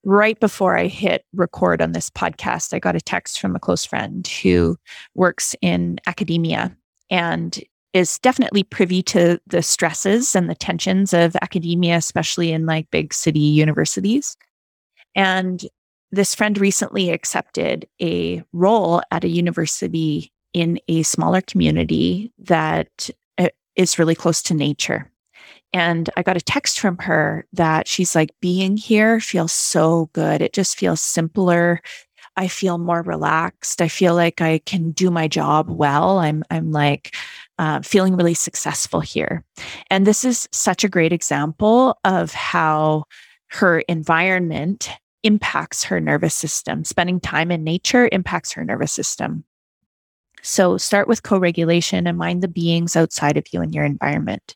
Right 0.05 0.39
before 0.39 0.79
I 0.79 0.87
hit 0.87 1.25
record 1.35 1.83
on 1.83 1.93
this 1.93 2.09
podcast, 2.09 2.73
I 2.73 2.79
got 2.79 2.97
a 2.97 3.01
text 3.01 3.41
from 3.41 3.57
a 3.57 3.61
close 3.61 3.85
friend 3.85 4.27
who 4.27 4.77
works 5.15 5.57
in 5.61 5.99
academia 6.07 6.77
and 7.11 7.59
is 7.93 8.19
definitely 8.19 8.63
privy 8.63 9.03
to 9.03 9.41
the 9.47 9.63
stresses 9.63 10.37
and 10.37 10.49
the 10.49 10.55
tensions 10.55 11.13
of 11.13 11.35
academia, 11.43 11.97
especially 11.97 12.53
in 12.53 12.67
like 12.67 12.91
big 12.91 13.13
city 13.13 13.41
universities. 13.41 14.37
And 15.15 15.65
this 16.11 16.35
friend 16.35 16.57
recently 16.59 17.11
accepted 17.11 17.87
a 18.01 18.43
role 18.53 19.03
at 19.11 19.25
a 19.25 19.29
university 19.29 20.33
in 20.55 20.81
a 20.89 21.03
smaller 21.03 21.41
community 21.41 22.33
that 22.39 23.11
uh, 23.39 23.49
really 23.99 24.15
close 24.15 24.43
to 24.43 24.55
nature. 24.55 25.11
And 25.73 26.09
I 26.17 26.23
got 26.23 26.37
a 26.37 26.41
text 26.41 26.81
from 26.81 26.99
her 26.99 27.47
that 27.53 27.87
she's 27.87 28.15
like, 28.15 28.31
being 28.41 28.77
here 28.77 29.21
feels 29.21 29.53
so 29.53 30.09
good. 30.13 30.41
It 30.41 30.53
just 30.53 30.79
feels 30.79 31.01
simpler. 31.01 31.81
I 32.37 32.49
feel 32.49 32.79
more 32.79 33.03
relaxed. 33.03 33.83
I 33.83 33.89
feel 33.89 34.15
like 34.15 34.41
I 34.41 34.59
can 34.59 34.93
do 34.93 35.11
my 35.11 35.29
job 35.29 35.69
well. 35.69 36.19
I'm, 36.19 36.45
I'm 36.51 36.71
like 36.71 37.15
uh, 37.59 37.81
feeling 37.83 38.17
really 38.17 38.35
successful 38.35 39.01
here. 39.01 39.45
And 39.91 40.07
this 40.07 40.25
is 40.25 40.49
such 40.53 40.85
a 40.85 40.89
great 40.89 41.13
example 41.13 41.99
of 42.05 42.33
how 42.33 43.05
her 43.49 43.81
environment 43.81 44.91
impacts 45.23 45.85
her 45.85 46.01
nervous 46.01 46.35
system. 46.35 46.85
Spending 46.85 47.21
time 47.21 47.51
in 47.51 47.65
nature 47.65 48.09
impacts 48.13 48.53
her 48.53 48.65
nervous 48.65 48.93
system. 48.93 49.45
So 50.43 50.79
start 50.79 51.09
with 51.09 51.25
co 51.25 51.39
regulation 51.39 52.07
and 52.07 52.17
mind 52.17 52.43
the 52.43 52.49
beings 52.49 52.97
outside 52.97 53.37
of 53.37 53.47
you 53.53 53.61
and 53.61 53.75
your 53.75 53.85
environment. 53.85 54.55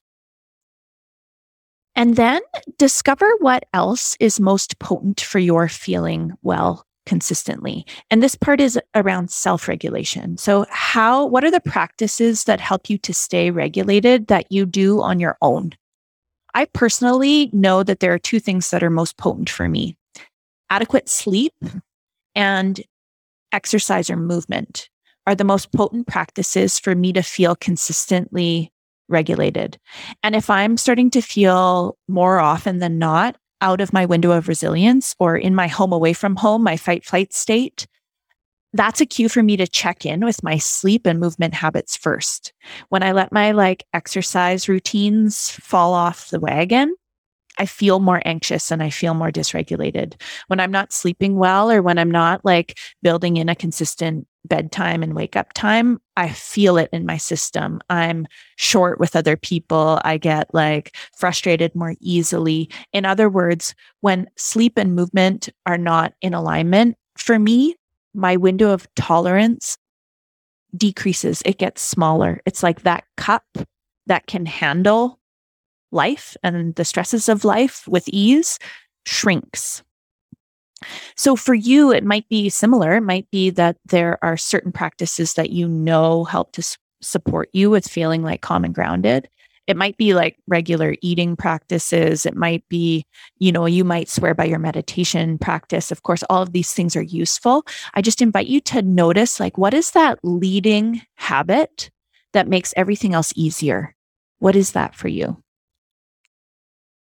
And 1.94 2.16
then 2.16 2.40
discover 2.78 3.30
what 3.40 3.64
else 3.74 4.16
is 4.18 4.40
most 4.40 4.78
potent 4.78 5.20
for 5.20 5.38
your 5.38 5.68
feeling 5.68 6.32
well 6.42 6.86
consistently. 7.04 7.84
And 8.10 8.22
this 8.22 8.34
part 8.34 8.60
is 8.60 8.78
around 8.94 9.30
self 9.30 9.68
regulation. 9.68 10.36
So, 10.38 10.66
how, 10.70 11.26
what 11.26 11.44
are 11.44 11.50
the 11.50 11.60
practices 11.60 12.44
that 12.44 12.60
help 12.60 12.88
you 12.88 12.98
to 12.98 13.12
stay 13.12 13.50
regulated 13.50 14.28
that 14.28 14.50
you 14.50 14.66
do 14.66 15.02
on 15.02 15.20
your 15.20 15.36
own? 15.42 15.72
I 16.54 16.66
personally 16.66 17.50
know 17.52 17.82
that 17.82 18.00
there 18.00 18.12
are 18.12 18.18
two 18.18 18.40
things 18.40 18.70
that 18.70 18.82
are 18.82 18.90
most 18.90 19.16
potent 19.16 19.50
for 19.50 19.68
me 19.68 19.96
adequate 20.70 21.08
sleep 21.08 21.52
and 22.34 22.80
exercise 23.52 24.08
or 24.08 24.16
movement 24.16 24.88
are 25.26 25.34
the 25.34 25.44
most 25.44 25.70
potent 25.72 26.06
practices 26.06 26.78
for 26.78 26.94
me 26.94 27.12
to 27.12 27.22
feel 27.22 27.54
consistently 27.54 28.72
regulated. 29.12 29.78
And 30.22 30.34
if 30.34 30.50
I'm 30.50 30.76
starting 30.76 31.10
to 31.10 31.20
feel 31.20 31.96
more 32.08 32.40
often 32.40 32.78
than 32.78 32.98
not 32.98 33.36
out 33.60 33.80
of 33.80 33.92
my 33.92 34.04
window 34.04 34.32
of 34.32 34.48
resilience 34.48 35.14
or 35.18 35.36
in 35.36 35.54
my 35.54 35.68
home 35.68 35.92
away 35.92 36.12
from 36.12 36.36
home, 36.36 36.64
my 36.64 36.76
fight 36.76 37.04
flight 37.04 37.32
state, 37.32 37.86
that's 38.72 39.00
a 39.00 39.06
cue 39.06 39.28
for 39.28 39.42
me 39.42 39.56
to 39.56 39.66
check 39.66 40.06
in 40.06 40.24
with 40.24 40.42
my 40.42 40.56
sleep 40.56 41.06
and 41.06 41.20
movement 41.20 41.54
habits 41.54 41.96
first. 41.96 42.52
When 42.88 43.02
I 43.02 43.12
let 43.12 43.32
my 43.32 43.52
like 43.52 43.84
exercise 43.92 44.68
routines 44.68 45.50
fall 45.50 45.92
off 45.92 46.30
the 46.30 46.40
wagon, 46.40 46.94
I 47.58 47.66
feel 47.66 48.00
more 48.00 48.22
anxious 48.24 48.70
and 48.70 48.82
I 48.82 48.90
feel 48.90 49.14
more 49.14 49.30
dysregulated. 49.30 50.20
When 50.46 50.60
I'm 50.60 50.70
not 50.70 50.92
sleeping 50.92 51.36
well 51.36 51.70
or 51.70 51.82
when 51.82 51.98
I'm 51.98 52.10
not 52.10 52.44
like 52.44 52.78
building 53.02 53.36
in 53.36 53.48
a 53.48 53.54
consistent 53.54 54.26
bedtime 54.44 55.02
and 55.02 55.14
wake 55.14 55.36
up 55.36 55.52
time, 55.52 56.00
I 56.16 56.30
feel 56.30 56.76
it 56.76 56.88
in 56.92 57.06
my 57.06 57.16
system. 57.16 57.80
I'm 57.90 58.26
short 58.56 58.98
with 58.98 59.14
other 59.14 59.36
people. 59.36 60.00
I 60.04 60.16
get 60.18 60.52
like 60.52 60.96
frustrated 61.16 61.74
more 61.74 61.94
easily. 62.00 62.68
In 62.92 63.04
other 63.04 63.28
words, 63.28 63.74
when 64.00 64.28
sleep 64.36 64.78
and 64.78 64.96
movement 64.96 65.48
are 65.66 65.78
not 65.78 66.14
in 66.22 66.34
alignment, 66.34 66.96
for 67.16 67.38
me, 67.38 67.76
my 68.14 68.36
window 68.36 68.70
of 68.70 68.92
tolerance 68.94 69.78
decreases. 70.76 71.42
It 71.44 71.58
gets 71.58 71.82
smaller. 71.82 72.40
It's 72.46 72.62
like 72.62 72.82
that 72.82 73.04
cup 73.16 73.44
that 74.06 74.26
can 74.26 74.46
handle 74.46 75.20
life 75.92 76.36
and 76.42 76.74
the 76.74 76.84
stresses 76.84 77.28
of 77.28 77.44
life 77.44 77.86
with 77.86 78.08
ease 78.08 78.58
shrinks. 79.06 79.82
So 81.16 81.36
for 81.36 81.54
you, 81.54 81.92
it 81.92 82.04
might 82.04 82.28
be 82.28 82.48
similar. 82.48 82.96
It 82.96 83.02
might 83.02 83.30
be 83.30 83.50
that 83.50 83.76
there 83.84 84.18
are 84.22 84.36
certain 84.36 84.72
practices 84.72 85.34
that 85.34 85.50
you 85.50 85.68
know 85.68 86.24
help 86.24 86.52
to 86.52 86.76
support 87.00 87.48
you 87.52 87.70
with 87.70 87.86
feeling 87.88 88.22
like 88.22 88.40
calm 88.40 88.64
and 88.64 88.74
grounded. 88.74 89.28
It 89.68 89.76
might 89.76 89.96
be 89.96 90.12
like 90.12 90.36
regular 90.48 90.96
eating 91.02 91.36
practices. 91.36 92.26
It 92.26 92.34
might 92.34 92.68
be, 92.68 93.06
you 93.38 93.52
know, 93.52 93.66
you 93.66 93.84
might 93.84 94.08
swear 94.08 94.34
by 94.34 94.44
your 94.44 94.58
meditation 94.58 95.38
practice. 95.38 95.92
Of 95.92 96.02
course, 96.02 96.24
all 96.28 96.42
of 96.42 96.52
these 96.52 96.72
things 96.72 96.96
are 96.96 97.02
useful. 97.02 97.64
I 97.94 98.02
just 98.02 98.20
invite 98.20 98.48
you 98.48 98.60
to 98.62 98.82
notice 98.82 99.38
like, 99.38 99.56
what 99.56 99.72
is 99.72 99.92
that 99.92 100.18
leading 100.24 101.02
habit 101.14 101.90
that 102.32 102.48
makes 102.48 102.74
everything 102.76 103.14
else 103.14 103.32
easier? 103.36 103.94
What 104.40 104.56
is 104.56 104.72
that 104.72 104.96
for 104.96 105.06
you? 105.06 105.41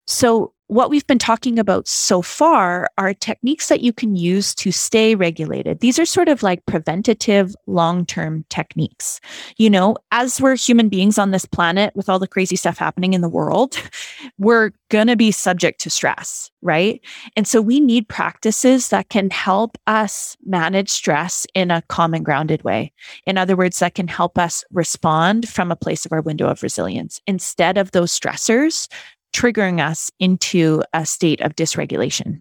So, 0.09 0.55
what 0.69 0.91
we've 0.91 1.07
been 1.07 1.19
talking 1.19 1.59
about 1.59 1.89
so 1.89 2.21
far 2.21 2.91
are 2.99 3.15
techniques 3.15 3.69
that 3.69 3.81
you 3.81 3.91
can 3.91 4.17
use 4.17 4.55
to 4.55 4.71
stay 4.71 5.15
regulated. 5.15 5.81
These 5.81 5.99
are 5.99 6.05
sort 6.05 6.29
of 6.29 6.43
like 6.43 6.67
preventative 6.67 7.55
long 7.67 8.05
term 8.05 8.45
techniques. 8.51 9.19
You 9.57 9.71
know, 9.71 9.97
as 10.13 10.43
we're 10.43 10.57
human 10.57 10.91
beings 10.91 11.17
on 11.19 11.31
this 11.31 11.47
planet 11.47 11.97
with 11.97 12.11
all 12.11 12.19
the 12.19 12.29
crazy 12.29 12.55
stuff 12.55 12.77
happening 12.77 13.15
in 13.15 13.23
the 13.23 13.31
world, 13.31 13.81
we're 14.39 14.73
going 14.91 15.07
to 15.07 15.17
be 15.17 15.31
subject 15.31 15.81
to 15.81 15.91
stress, 15.91 16.51
right? 16.61 17.01
And 17.35 17.47
so 17.49 17.63
we 17.63 17.81
need 17.81 18.09
practices 18.09 18.91
that 18.91 19.09
can 19.09 19.31
help 19.31 19.79
us 19.87 20.37
manage 20.45 20.91
stress 20.91 21.47
in 21.55 21.71
a 21.71 21.83
calm 21.89 22.13
and 22.13 22.25
grounded 22.25 22.63
way. 22.63 22.93
In 23.27 23.39
other 23.39 23.57
words, 23.57 23.79
that 23.79 23.95
can 23.95 24.09
help 24.09 24.39
us 24.39 24.65
respond 24.71 25.49
from 25.49 25.71
a 25.71 25.77
place 25.77 26.05
of 26.05 26.13
our 26.13 26.23
window 26.23 26.47
of 26.47 26.63
resilience 26.63 27.23
instead 27.27 27.79
of 27.79 27.93
those 27.93 28.19
stressors 28.19 28.87
triggering 29.35 29.85
us 29.85 30.11
into 30.19 30.83
a 30.93 31.07
state 31.07 31.41
of 31.41 31.55
dysregulation. 31.55 32.41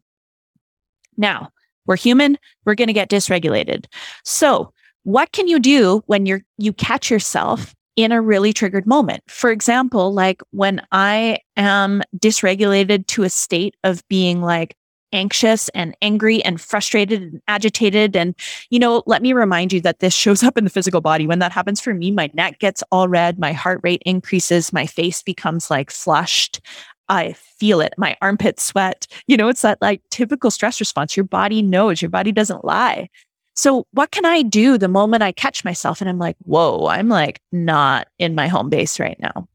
Now, 1.17 1.49
we're 1.85 1.97
human, 1.97 2.37
we're 2.65 2.75
going 2.75 2.87
to 2.87 2.93
get 2.93 3.09
dysregulated. 3.09 3.85
So, 4.23 4.73
what 5.03 5.31
can 5.31 5.47
you 5.47 5.59
do 5.59 6.03
when 6.07 6.25
you're 6.25 6.41
you 6.57 6.73
catch 6.73 7.09
yourself 7.09 7.73
in 7.95 8.11
a 8.11 8.21
really 8.21 8.51
triggered 8.51 8.85
moment? 8.85 9.23
For 9.27 9.51
example, 9.51 10.13
like 10.13 10.41
when 10.51 10.81
I 10.91 11.39
am 11.55 12.03
dysregulated 12.17 13.07
to 13.07 13.23
a 13.23 13.29
state 13.29 13.75
of 13.85 14.05
being 14.09 14.41
like 14.41 14.75
anxious 15.11 15.69
and 15.69 15.95
angry 16.01 16.43
and 16.43 16.59
frustrated 16.59 17.21
and 17.21 17.41
agitated. 17.47 18.15
And, 18.15 18.35
you 18.69 18.79
know, 18.79 19.03
let 19.05 19.21
me 19.21 19.33
remind 19.33 19.73
you 19.73 19.81
that 19.81 19.99
this 19.99 20.13
shows 20.13 20.43
up 20.43 20.57
in 20.57 20.63
the 20.63 20.69
physical 20.69 21.01
body. 21.01 21.27
When 21.27 21.39
that 21.39 21.51
happens 21.51 21.81
for 21.81 21.93
me, 21.93 22.11
my 22.11 22.29
neck 22.33 22.59
gets 22.59 22.83
all 22.91 23.07
red, 23.07 23.39
my 23.39 23.53
heart 23.53 23.79
rate 23.83 24.03
increases, 24.05 24.73
my 24.73 24.85
face 24.85 25.21
becomes 25.21 25.69
like 25.69 25.91
flushed. 25.91 26.61
I 27.09 27.33
feel 27.33 27.79
it. 27.79 27.93
My 27.97 28.17
armpits 28.21 28.63
sweat. 28.63 29.07
You 29.27 29.37
know, 29.37 29.47
it's 29.47 29.61
that 29.61 29.81
like 29.81 30.01
typical 30.09 30.51
stress 30.51 30.79
response. 30.79 31.15
Your 31.15 31.23
body 31.23 31.61
knows, 31.61 32.01
your 32.01 32.09
body 32.09 32.31
doesn't 32.31 32.65
lie. 32.65 33.09
So, 33.55 33.87
what 33.91 34.11
can 34.11 34.25
I 34.25 34.43
do 34.43 34.77
the 34.77 34.87
moment 34.87 35.23
I 35.23 35.31
catch 35.31 35.65
myself 35.65 35.99
and 35.99 36.09
I'm 36.09 36.19
like, 36.19 36.35
whoa, 36.43 36.87
I'm 36.87 37.09
like 37.09 37.41
not 37.51 38.07
in 38.19 38.35
my 38.35 38.47
home 38.47 38.69
base 38.69 38.99
right 38.99 39.19
now? 39.19 39.47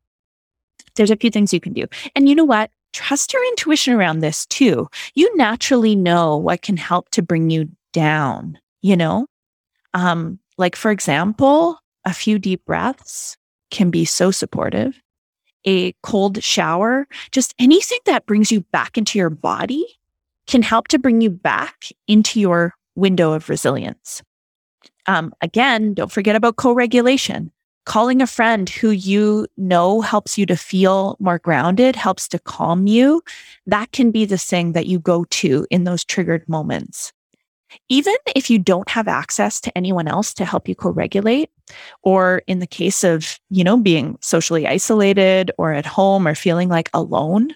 There's 0.96 1.10
a 1.10 1.16
few 1.16 1.30
things 1.30 1.52
you 1.52 1.60
can 1.60 1.72
do. 1.72 1.86
And 2.16 2.28
you 2.28 2.34
know 2.34 2.44
what? 2.44 2.70
Trust 2.92 3.32
your 3.32 3.44
intuition 3.48 3.94
around 3.94 4.20
this 4.20 4.46
too. 4.46 4.88
You 5.14 5.34
naturally 5.36 5.96
know 5.96 6.36
what 6.36 6.62
can 6.62 6.76
help 6.76 7.08
to 7.10 7.22
bring 7.22 7.50
you 7.50 7.68
down, 7.92 8.58
you 8.82 8.96
know? 8.96 9.26
Um, 9.94 10.38
like, 10.58 10.76
for 10.76 10.90
example, 10.90 11.78
a 12.04 12.12
few 12.12 12.38
deep 12.38 12.64
breaths 12.64 13.36
can 13.70 13.90
be 13.90 14.04
so 14.04 14.30
supportive. 14.30 15.00
A 15.64 15.92
cold 16.02 16.42
shower, 16.42 17.06
just 17.30 17.54
anything 17.58 18.00
that 18.06 18.26
brings 18.26 18.50
you 18.50 18.62
back 18.72 18.98
into 18.98 19.18
your 19.18 19.30
body 19.30 19.86
can 20.46 20.62
help 20.62 20.88
to 20.88 20.98
bring 20.98 21.20
you 21.20 21.30
back 21.30 21.86
into 22.08 22.40
your 22.40 22.74
window 22.94 23.32
of 23.32 23.48
resilience. 23.48 24.22
Um, 25.06 25.32
again, 25.40 25.94
don't 25.94 26.12
forget 26.12 26.36
about 26.36 26.56
co 26.56 26.72
regulation. 26.72 27.52
Calling 27.84 28.22
a 28.22 28.28
friend 28.28 28.68
who 28.70 28.90
you 28.90 29.48
know 29.56 30.00
helps 30.02 30.38
you 30.38 30.46
to 30.46 30.56
feel 30.56 31.16
more 31.18 31.40
grounded, 31.40 31.96
helps 31.96 32.28
to 32.28 32.38
calm 32.38 32.86
you. 32.86 33.22
That 33.66 33.90
can 33.90 34.12
be 34.12 34.24
the 34.24 34.38
thing 34.38 34.72
that 34.72 34.86
you 34.86 35.00
go 35.00 35.24
to 35.24 35.66
in 35.68 35.82
those 35.82 36.04
triggered 36.04 36.48
moments. 36.48 37.12
Even 37.88 38.14
if 38.36 38.50
you 38.50 38.58
don't 38.58 38.88
have 38.88 39.08
access 39.08 39.60
to 39.62 39.76
anyone 39.76 40.06
else 40.06 40.32
to 40.34 40.44
help 40.44 40.68
you 40.68 40.76
co-regulate, 40.76 41.50
or 42.02 42.42
in 42.46 42.60
the 42.60 42.66
case 42.66 43.02
of, 43.02 43.40
you 43.50 43.64
know, 43.64 43.76
being 43.76 44.16
socially 44.20 44.66
isolated 44.66 45.50
or 45.58 45.72
at 45.72 45.86
home 45.86 46.28
or 46.28 46.34
feeling 46.36 46.68
like 46.68 46.90
alone, 46.94 47.52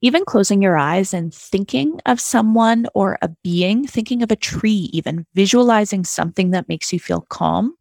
even 0.00 0.24
closing 0.24 0.62
your 0.62 0.76
eyes 0.76 1.14
and 1.14 1.32
thinking 1.32 2.00
of 2.06 2.20
someone 2.20 2.86
or 2.94 3.18
a 3.22 3.28
being, 3.44 3.86
thinking 3.86 4.22
of 4.22 4.32
a 4.32 4.36
tree, 4.36 4.90
even 4.92 5.26
visualizing 5.34 6.04
something 6.04 6.50
that 6.50 6.68
makes 6.68 6.92
you 6.92 6.98
feel 6.98 7.20
calm 7.28 7.76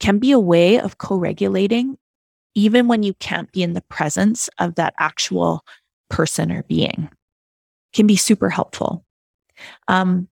can 0.00 0.18
be 0.18 0.32
a 0.32 0.38
way 0.38 0.78
of 0.78 0.98
co 0.98 1.16
regulating, 1.16 1.96
even 2.54 2.88
when 2.88 3.02
you 3.02 3.14
can't 3.14 3.50
be 3.52 3.62
in 3.62 3.72
the 3.72 3.82
presence 3.82 4.48
of 4.58 4.74
that 4.76 4.94
actual 4.98 5.64
person 6.10 6.52
or 6.52 6.62
being. 6.64 7.08
Can 7.92 8.06
be 8.06 8.16
super 8.16 8.50
helpful. 8.50 9.04
Um, 9.88 10.28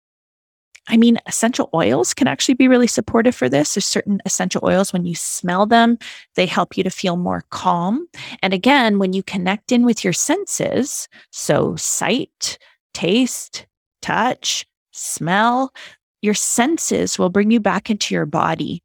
I 0.88 0.96
mean, 0.96 1.18
essential 1.26 1.70
oils 1.74 2.12
can 2.12 2.26
actually 2.26 2.54
be 2.54 2.66
really 2.66 2.88
supportive 2.88 3.36
for 3.36 3.48
this. 3.48 3.74
There's 3.74 3.86
certain 3.86 4.20
essential 4.24 4.62
oils, 4.64 4.92
when 4.92 5.06
you 5.06 5.14
smell 5.14 5.64
them, 5.64 5.96
they 6.34 6.44
help 6.44 6.76
you 6.76 6.82
to 6.82 6.90
feel 6.90 7.16
more 7.16 7.44
calm. 7.50 8.08
And 8.42 8.52
again, 8.52 8.98
when 8.98 9.12
you 9.12 9.22
connect 9.22 9.70
in 9.70 9.84
with 9.84 10.02
your 10.02 10.12
senses, 10.12 11.08
so 11.30 11.76
sight, 11.76 12.58
taste, 12.94 13.66
touch, 14.00 14.66
smell, 14.90 15.72
your 16.20 16.34
senses 16.34 17.18
will 17.18 17.30
bring 17.30 17.50
you 17.52 17.60
back 17.60 17.88
into 17.88 18.14
your 18.14 18.26
body. 18.26 18.82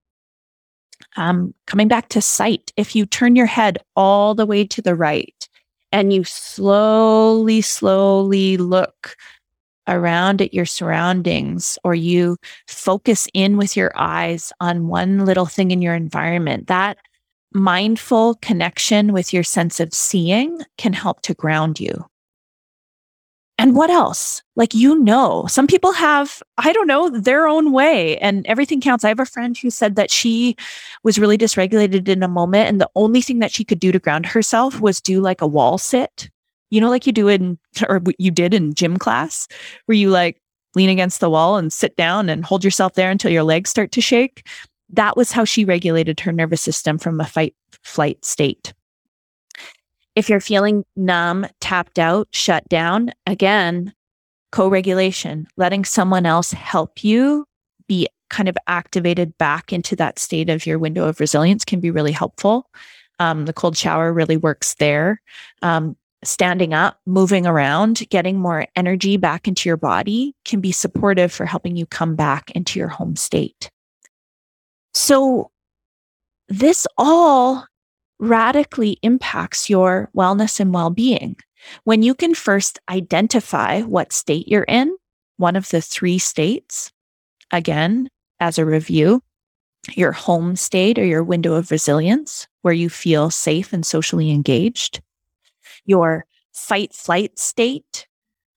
Um, 1.18 1.54
coming 1.66 1.88
back 1.88 2.10
to 2.10 2.22
sight, 2.22 2.72
if 2.78 2.96
you 2.96 3.06
turn 3.06 3.36
your 3.36 3.48
head 3.48 3.80
all 3.96 4.36
the 4.36 4.46
way 4.46 4.66
to 4.66 4.82
the 4.82 4.96
right 4.96 5.50
and 5.92 6.14
you 6.14 6.24
slowly, 6.24 7.62
slowly 7.62 8.58
look 8.58 9.16
around 9.88 10.42
at 10.42 10.54
your 10.54 10.66
surroundings 10.66 11.78
or 11.84 11.96
you 11.96 12.38
focus 12.68 13.28
in 13.34 13.58
with 13.58 13.76
your 13.76 13.92
eyes 13.96 14.54
on 14.60 14.88
one 14.88 15.26
little 15.26 15.46
thing 15.46 15.72
in 15.72 15.82
your 15.82 15.96
environment, 15.96 16.68
that 16.68 16.98
mindful 17.54 18.36
connection 18.36 19.14
with 19.14 19.34
your 19.34 19.44
sense 19.44 19.80
of 19.80 19.94
seeing 19.94 20.60
can 20.78 20.94
help 20.94 21.22
to 21.22 21.34
ground 21.34 21.80
you. 21.80 22.06
And 23.60 23.76
what 23.76 23.90
else? 23.90 24.44
Like, 24.56 24.76
you 24.76 25.00
know, 25.00 25.46
some 25.48 25.66
people 25.66 25.92
have, 25.94 26.44
I 26.60 26.72
don't 26.74 26.86
know, 26.86 27.10
their 27.10 27.48
own 27.48 27.72
way 27.72 28.18
and 28.20 28.46
everything 28.46 28.82
counts. 28.82 29.04
I 29.04 29.08
have 29.08 29.20
a 29.20 29.26
friend 29.26 29.58
who 29.58 29.72
said 29.72 29.96
that 29.96 30.12
she 30.12 30.56
was 31.04 31.18
really 31.18 31.40
dysregulated 31.40 32.08
in 32.08 32.22
a 32.22 32.28
moment. 32.28 32.70
And 32.70 32.80
the 32.80 32.90
only 32.96 33.22
thing 33.22 33.40
that 33.40 33.52
she 33.52 33.64
could 33.64 33.80
do 33.80 33.92
to 33.92 34.00
ground 34.00 34.28
herself 34.28 34.80
was 34.80 35.02
do 35.02 35.22
like 35.22 35.42
a 35.42 35.48
wall 35.48 35.80
sit 35.80 36.30
you 36.70 36.82
know, 36.82 36.90
like 36.90 37.08
you 37.08 37.14
do 37.14 37.28
in, 37.28 37.58
or 37.90 38.02
you 38.18 38.32
did 38.32 38.54
in 38.54 38.74
gym 38.74 38.98
class, 38.98 39.48
where 39.86 39.98
you 39.98 40.10
like 40.10 40.42
lean 40.76 40.90
against 40.90 41.20
the 41.20 41.30
wall 41.30 41.58
and 41.58 41.72
sit 41.74 41.96
down 41.96 42.30
and 42.30 42.46
hold 42.46 42.64
yourself 42.64 42.94
there 42.94 43.10
until 43.10 43.32
your 43.32 43.44
legs 43.44 43.70
start 43.70 43.92
to 43.94 44.02
shake. 44.02 44.48
That 44.90 45.18
was 45.18 45.32
how 45.32 45.44
she 45.44 45.66
regulated 45.66 46.20
her 46.22 46.32
nervous 46.32 46.62
system 46.62 46.98
from 46.98 47.20
a 47.20 47.26
fight 47.26 47.56
flight 47.84 48.24
state. 48.24 48.74
If 50.18 50.30
you're 50.30 50.40
feeling 50.40 50.84
numb, 50.96 51.46
tapped 51.62 52.00
out, 52.00 52.28
shut 52.32 52.68
down, 52.70 53.12
again, 53.28 53.94
co 54.52 54.68
regulation, 54.68 55.46
letting 55.58 55.86
someone 55.86 56.26
else 56.26 56.52
help 56.52 57.04
you 57.04 57.46
be 57.88 58.08
kind 58.32 58.50
of 58.50 58.58
activated 58.66 59.38
back 59.38 59.72
into 59.72 59.96
that 59.98 60.18
state 60.18 60.50
of 60.50 60.66
your 60.66 60.80
window 60.80 61.08
of 61.08 61.20
resilience 61.20 61.64
can 61.64 61.80
be 61.80 61.92
really 61.92 62.12
helpful. 62.12 62.68
Um, 63.20 63.46
the 63.46 63.54
cold 63.54 63.78
shower 63.78 64.12
really 64.12 64.38
works 64.38 64.74
there. 64.80 65.22
Um, 65.62 65.96
standing 66.24 66.74
up, 66.74 67.00
moving 67.06 67.46
around, 67.46 68.02
getting 68.10 68.40
more 68.40 68.66
energy 68.76 69.18
back 69.18 69.48
into 69.48 69.70
your 69.70 69.78
body 69.78 70.34
can 70.46 70.62
be 70.62 70.72
supportive 70.72 71.32
for 71.32 71.46
helping 71.46 71.76
you 71.76 71.86
come 71.86 72.16
back 72.16 72.50
into 72.56 72.80
your 72.80 72.88
home 72.88 73.16
state. 73.16 73.70
So, 74.96 75.52
this 76.50 76.88
all 76.98 77.68
radically 78.20 78.98
impacts 79.04 79.70
your 79.70 80.10
wellness 80.16 80.60
and 80.60 80.74
well 80.74 80.90
being. 80.90 81.36
When 81.84 82.04
you 82.04 82.16
can 82.16 82.34
first 82.34 82.80
identify 82.90 83.82
what 83.82 84.14
state 84.14 84.48
you're 84.48 84.64
in, 84.64 84.96
one 85.38 85.56
of 85.56 85.70
the 85.70 85.82
three 85.82 86.18
states, 86.18 86.92
again, 87.52 88.10
as 88.40 88.58
a 88.58 88.66
review, 88.66 89.22
your 89.96 90.12
home 90.12 90.56
state 90.56 91.00
or 91.00 91.06
your 91.06 91.24
window 91.24 91.54
of 91.54 91.72
resilience, 91.72 92.48
where 92.62 92.74
you 92.74 92.90
feel 92.90 93.30
safe 93.30 93.74
and 93.74 93.86
socially 93.86 94.32
engaged 94.32 95.02
your 95.86 96.26
fight 96.54 96.94
flight 96.94 97.40
state 97.40 98.08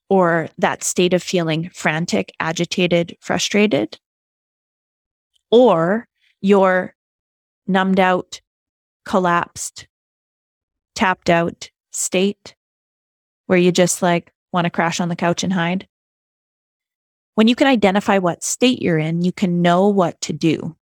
or 0.09 0.49
that 0.59 0.83
state 0.83 1.15
of 1.15 1.23
feeling 1.23 1.71
frantic, 1.73 2.33
agitated, 2.41 3.17
frustrated, 3.21 3.99
or 5.51 6.07
your 6.41 6.95
numbed 7.67 8.01
out, 8.01 8.41
collapsed, 9.05 9.87
tapped 10.95 11.31
out 11.31 11.71
state 11.93 12.55
where 13.47 13.59
you 13.59 13.73
just 13.73 14.03
like 14.03 14.33
want 14.53 14.65
to 14.65 14.71
crash 14.71 15.01
on 15.01 15.09
the 15.09 15.17
couch 15.17 15.43
and 15.43 15.53
hide. 15.53 15.89
When 17.35 17.49
you 17.49 17.55
can 17.55 17.67
identify 17.67 18.19
what 18.19 18.45
state 18.45 18.83
you're 18.83 18.99
in, 18.99 19.23
you 19.23 19.33
can 19.33 19.63
know 19.63 19.89
what 19.89 20.21
to 20.23 20.33
do. 20.33 20.77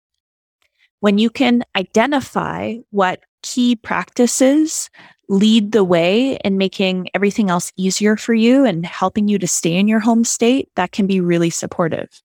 When 1.00 1.18
you 1.18 1.30
can 1.30 1.62
identify 1.76 2.76
what 2.90 3.20
key 3.42 3.76
practices 3.76 4.90
lead 5.28 5.72
the 5.72 5.84
way 5.84 6.36
in 6.36 6.56
making 6.56 7.08
everything 7.14 7.50
else 7.50 7.72
easier 7.76 8.16
for 8.16 8.32
you 8.32 8.64
and 8.64 8.86
helping 8.86 9.28
you 9.28 9.38
to 9.38 9.46
stay 9.46 9.74
in 9.74 9.88
your 9.88 10.00
home 10.00 10.24
state, 10.24 10.70
that 10.76 10.92
can 10.92 11.06
be 11.06 11.20
really 11.20 11.50
supportive. 11.50 12.22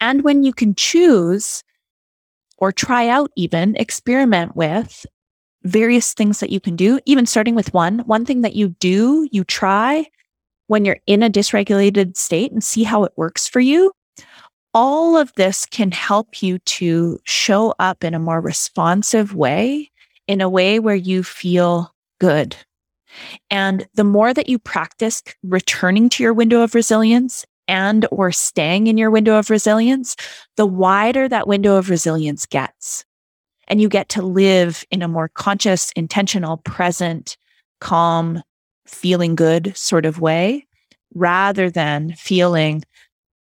And 0.00 0.22
when 0.22 0.42
you 0.42 0.52
can 0.52 0.74
choose 0.74 1.62
or 2.64 2.72
try 2.72 3.08
out, 3.08 3.30
even 3.36 3.76
experiment 3.76 4.56
with 4.56 5.04
various 5.64 6.14
things 6.14 6.40
that 6.40 6.48
you 6.48 6.58
can 6.58 6.74
do, 6.74 6.98
even 7.04 7.26
starting 7.26 7.54
with 7.54 7.74
one, 7.74 7.98
one 8.06 8.24
thing 8.24 8.40
that 8.40 8.56
you 8.56 8.70
do, 8.80 9.28
you 9.30 9.44
try 9.44 10.06
when 10.68 10.86
you're 10.86 10.96
in 11.06 11.22
a 11.22 11.28
dysregulated 11.28 12.16
state 12.16 12.52
and 12.52 12.64
see 12.64 12.82
how 12.82 13.04
it 13.04 13.12
works 13.16 13.46
for 13.46 13.60
you. 13.60 13.92
All 14.72 15.14
of 15.14 15.30
this 15.34 15.66
can 15.66 15.92
help 15.92 16.42
you 16.42 16.58
to 16.58 17.18
show 17.24 17.74
up 17.78 18.02
in 18.02 18.14
a 18.14 18.18
more 18.18 18.40
responsive 18.40 19.34
way, 19.34 19.90
in 20.26 20.40
a 20.40 20.48
way 20.48 20.78
where 20.78 20.94
you 20.94 21.22
feel 21.22 21.94
good. 22.18 22.56
And 23.50 23.86
the 23.92 24.04
more 24.04 24.32
that 24.32 24.48
you 24.48 24.58
practice 24.58 25.22
returning 25.42 26.08
to 26.08 26.22
your 26.22 26.32
window 26.32 26.62
of 26.62 26.74
resilience 26.74 27.44
and 27.68 28.06
or 28.10 28.32
staying 28.32 28.86
in 28.86 28.98
your 28.98 29.10
window 29.10 29.38
of 29.38 29.50
resilience, 29.50 30.16
the 30.56 30.66
wider 30.66 31.28
that 31.28 31.46
window 31.46 31.76
of 31.76 31.90
resilience 31.90 32.46
gets. 32.46 33.04
And 33.68 33.80
you 33.80 33.88
get 33.88 34.08
to 34.10 34.22
live 34.22 34.84
in 34.90 35.02
a 35.02 35.08
more 35.08 35.28
conscious, 35.28 35.90
intentional, 35.92 36.58
present, 36.58 37.36
calm, 37.80 38.42
feeling 38.86 39.34
good 39.34 39.76
sort 39.76 40.04
of 40.04 40.20
way 40.20 40.66
rather 41.14 41.70
than 41.70 42.12
feeling 42.14 42.82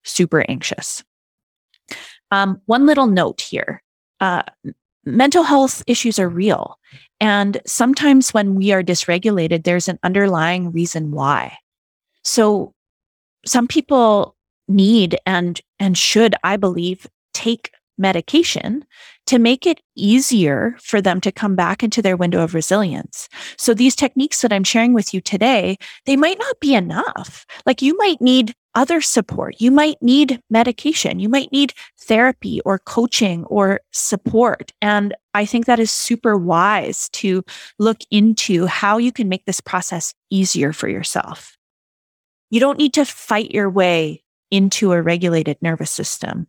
super 0.05 0.44
anxious. 0.49 1.03
Um, 2.30 2.61
one 2.66 2.86
little 2.86 3.07
note 3.07 3.40
here. 3.40 3.82
Uh, 4.20 4.42
mental 5.05 5.42
health 5.42 5.82
issues 5.86 6.18
are 6.18 6.28
real. 6.28 6.78
And 7.20 7.61
sometimes 7.66 8.32
when 8.32 8.55
we 8.55 8.72
are 8.72 8.82
dysregulated, 8.82 9.64
there's 9.64 9.88
an 9.88 9.99
underlying 10.03 10.72
reason 10.72 11.11
why. 11.11 11.59
So 12.22 12.74
some 13.47 13.68
people 13.68 14.36
need 14.68 15.18
and 15.26 15.61
and 15.78 15.97
should, 15.99 16.34
I 16.45 16.57
believe, 16.57 17.07
take 17.34 17.72
medication 17.99 18.84
to 19.26 19.38
make 19.38 19.66
it 19.66 19.80
easier 19.95 20.76
for 20.80 21.01
them 21.01 21.20
to 21.20 21.30
come 21.30 21.55
back 21.55 21.82
into 21.82 22.03
their 22.03 22.16
window 22.16 22.43
of 22.43 22.55
resilience. 22.55 23.28
So 23.57 23.74
these 23.74 23.95
techniques 23.95 24.40
that 24.43 24.53
I'm 24.53 24.64
sharing 24.64 24.93
with 24.93 25.14
you 25.14 25.20
today, 25.20 25.78
they 26.07 26.16
might 26.16 26.38
not 26.38 26.59
be 26.61 26.74
enough. 26.74 27.47
Like 27.66 27.82
you 27.82 27.97
might 27.97 28.20
need 28.20 28.55
other 28.74 29.01
support. 29.01 29.61
You 29.61 29.70
might 29.70 30.01
need 30.01 30.40
medication. 30.51 31.20
You 31.20 31.28
might 31.28 31.53
need 31.53 31.74
therapy 32.01 32.61
or 32.64 32.78
coaching 32.78 33.45
or 33.45 33.80
support. 33.93 34.72
And 34.80 35.14
I 35.34 35.45
think 35.45 35.66
that 35.66 35.78
is 35.78 35.90
super 35.90 36.36
wise 36.36 37.09
to 37.11 37.45
look 37.78 37.99
into 38.11 38.66
how 38.66 38.99
you 38.99 39.12
can 39.12 39.28
make 39.28 39.45
this 39.45 39.61
process 39.61 40.14
easier 40.30 40.72
for 40.72 40.88
yourself. 40.88 41.57
You 42.53 42.61
don't 42.61 42.76
need 42.76 42.92
to 42.94 43.07
fight 43.07 43.53
your 43.53 43.70
way 43.70 44.22
into 44.50 44.92
a 44.92 45.00
regulated 45.00 45.57
nervous 45.62 45.90
system. 45.90 46.46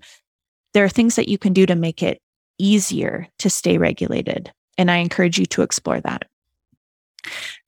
There 0.74 0.84
are 0.84 0.90
things 0.90 1.16
that 1.16 1.30
you 1.30 1.38
can 1.38 1.54
do 1.54 1.66
to 1.66 1.76
make 1.76 2.04
it 2.04 2.22
easier 2.60 3.30
to 3.40 3.50
stay 3.50 3.78
regulated. 3.78 4.52
And 4.78 4.92
I 4.92 4.98
encourage 4.98 5.40
you 5.40 5.46
to 5.46 5.62
explore 5.62 6.02
that. 6.02 6.24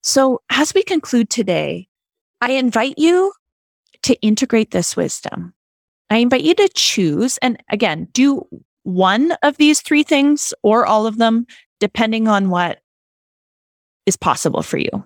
So 0.03 0.41
as 0.49 0.73
we 0.73 0.83
conclude 0.83 1.29
today, 1.29 1.87
I 2.41 2.51
invite 2.51 2.95
you 2.97 3.31
to 4.03 4.15
integrate 4.21 4.71
this 4.71 4.97
wisdom. 4.97 5.53
I 6.09 6.17
invite 6.17 6.43
you 6.43 6.55
to 6.55 6.69
choose, 6.75 7.37
and 7.37 7.57
again, 7.69 8.09
do 8.11 8.45
one 8.83 9.31
of 9.43 9.55
these 9.55 9.79
three 9.79 10.03
things 10.03 10.53
or 10.61 10.85
all 10.85 11.07
of 11.07 11.17
them, 11.17 11.47
depending 11.79 12.27
on 12.27 12.49
what 12.49 12.79
is 14.05 14.17
possible 14.17 14.61
for 14.61 14.77
you. 14.77 15.05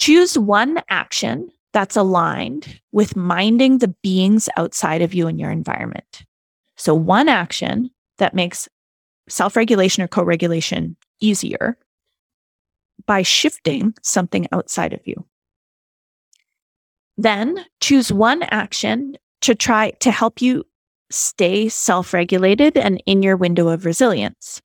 Choose 0.00 0.36
one 0.36 0.82
action 0.88 1.48
that's 1.72 1.96
aligned 1.96 2.80
with 2.92 3.16
minding 3.16 3.78
the 3.78 3.94
beings 4.02 4.48
outside 4.56 5.02
of 5.02 5.14
you 5.14 5.26
and 5.26 5.40
your 5.40 5.50
environment. 5.50 6.24
So, 6.76 6.94
one 6.94 7.28
action 7.28 7.90
that 8.18 8.34
makes 8.34 8.68
self 9.28 9.56
regulation 9.56 10.02
or 10.02 10.08
co 10.08 10.22
regulation 10.22 10.96
easier 11.20 11.76
by 13.06 13.22
shifting 13.22 13.94
something 14.02 14.46
outside 14.52 14.92
of 14.92 15.00
you. 15.04 15.24
Then 17.16 17.64
choose 17.80 18.12
one 18.12 18.42
action 18.44 19.16
to 19.42 19.54
try 19.54 19.90
to 20.00 20.10
help 20.10 20.40
you 20.40 20.64
stay 21.10 21.68
self 21.68 22.12
regulated 22.14 22.76
and 22.76 23.02
in 23.06 23.22
your 23.22 23.36
window 23.36 23.68
of 23.68 23.84
resilience. 23.84 24.62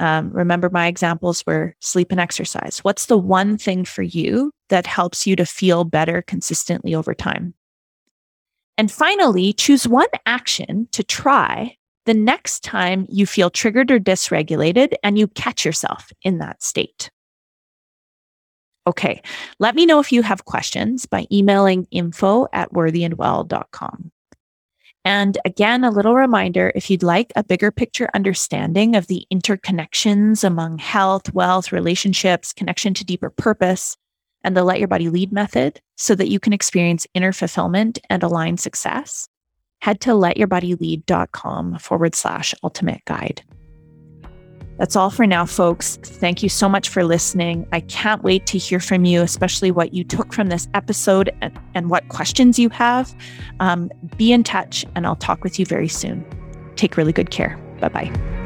Um, 0.00 0.30
remember, 0.30 0.70
my 0.70 0.86
examples 0.86 1.44
were 1.46 1.74
sleep 1.80 2.12
and 2.12 2.20
exercise. 2.20 2.78
What's 2.78 3.06
the 3.06 3.18
one 3.18 3.58
thing 3.58 3.84
for 3.84 4.02
you 4.02 4.52
that 4.68 4.86
helps 4.86 5.26
you 5.26 5.34
to 5.36 5.44
feel 5.44 5.84
better 5.84 6.22
consistently 6.22 6.94
over 6.94 7.14
time? 7.14 7.54
And 8.76 8.92
finally, 8.92 9.52
choose 9.52 9.88
one 9.88 10.06
action 10.24 10.88
to 10.92 11.02
try 11.02 11.76
the 12.06 12.14
next 12.14 12.62
time 12.62 13.06
you 13.10 13.26
feel 13.26 13.50
triggered 13.50 13.90
or 13.90 13.98
dysregulated 13.98 14.94
and 15.02 15.18
you 15.18 15.28
catch 15.28 15.64
yourself 15.64 16.10
in 16.22 16.38
that 16.38 16.62
state. 16.62 17.10
Okay, 18.86 19.20
let 19.58 19.74
me 19.74 19.84
know 19.84 20.00
if 20.00 20.12
you 20.12 20.22
have 20.22 20.46
questions 20.46 21.04
by 21.04 21.26
emailing 21.30 21.86
info 21.90 22.46
at 22.54 22.72
worthyandwell.com. 22.72 24.10
And 25.08 25.38
again, 25.46 25.84
a 25.84 25.90
little 25.90 26.14
reminder 26.14 26.70
if 26.74 26.90
you'd 26.90 27.02
like 27.02 27.32
a 27.34 27.42
bigger 27.42 27.70
picture 27.70 28.10
understanding 28.12 28.94
of 28.94 29.06
the 29.06 29.26
interconnections 29.32 30.44
among 30.44 30.76
health, 30.76 31.32
wealth, 31.32 31.72
relationships, 31.72 32.52
connection 32.52 32.92
to 32.92 33.06
deeper 33.06 33.30
purpose, 33.30 33.96
and 34.44 34.54
the 34.54 34.64
Let 34.64 34.80
Your 34.80 34.86
Body 34.86 35.08
Lead 35.08 35.32
method 35.32 35.80
so 35.96 36.14
that 36.14 36.28
you 36.28 36.38
can 36.38 36.52
experience 36.52 37.06
inner 37.14 37.32
fulfillment 37.32 37.98
and 38.10 38.22
align 38.22 38.58
success, 38.58 39.30
head 39.80 40.02
to 40.02 40.10
letyourbodylead.com 40.10 41.78
forward 41.78 42.14
slash 42.14 42.54
ultimate 42.62 43.02
guide. 43.06 43.42
That's 44.78 44.94
all 44.94 45.10
for 45.10 45.26
now, 45.26 45.44
folks. 45.44 45.96
Thank 45.96 46.42
you 46.42 46.48
so 46.48 46.68
much 46.68 46.88
for 46.88 47.04
listening. 47.04 47.66
I 47.72 47.80
can't 47.80 48.22
wait 48.22 48.46
to 48.46 48.58
hear 48.58 48.80
from 48.80 49.04
you, 49.04 49.22
especially 49.22 49.70
what 49.70 49.92
you 49.92 50.04
took 50.04 50.32
from 50.32 50.48
this 50.48 50.68
episode 50.72 51.30
and, 51.42 51.58
and 51.74 51.90
what 51.90 52.08
questions 52.08 52.58
you 52.58 52.68
have. 52.70 53.14
Um, 53.60 53.90
be 54.16 54.32
in 54.32 54.44
touch, 54.44 54.84
and 54.94 55.06
I'll 55.06 55.16
talk 55.16 55.42
with 55.42 55.58
you 55.58 55.66
very 55.66 55.88
soon. 55.88 56.24
Take 56.76 56.96
really 56.96 57.12
good 57.12 57.30
care. 57.30 57.58
Bye 57.80 57.88
bye. 57.88 58.37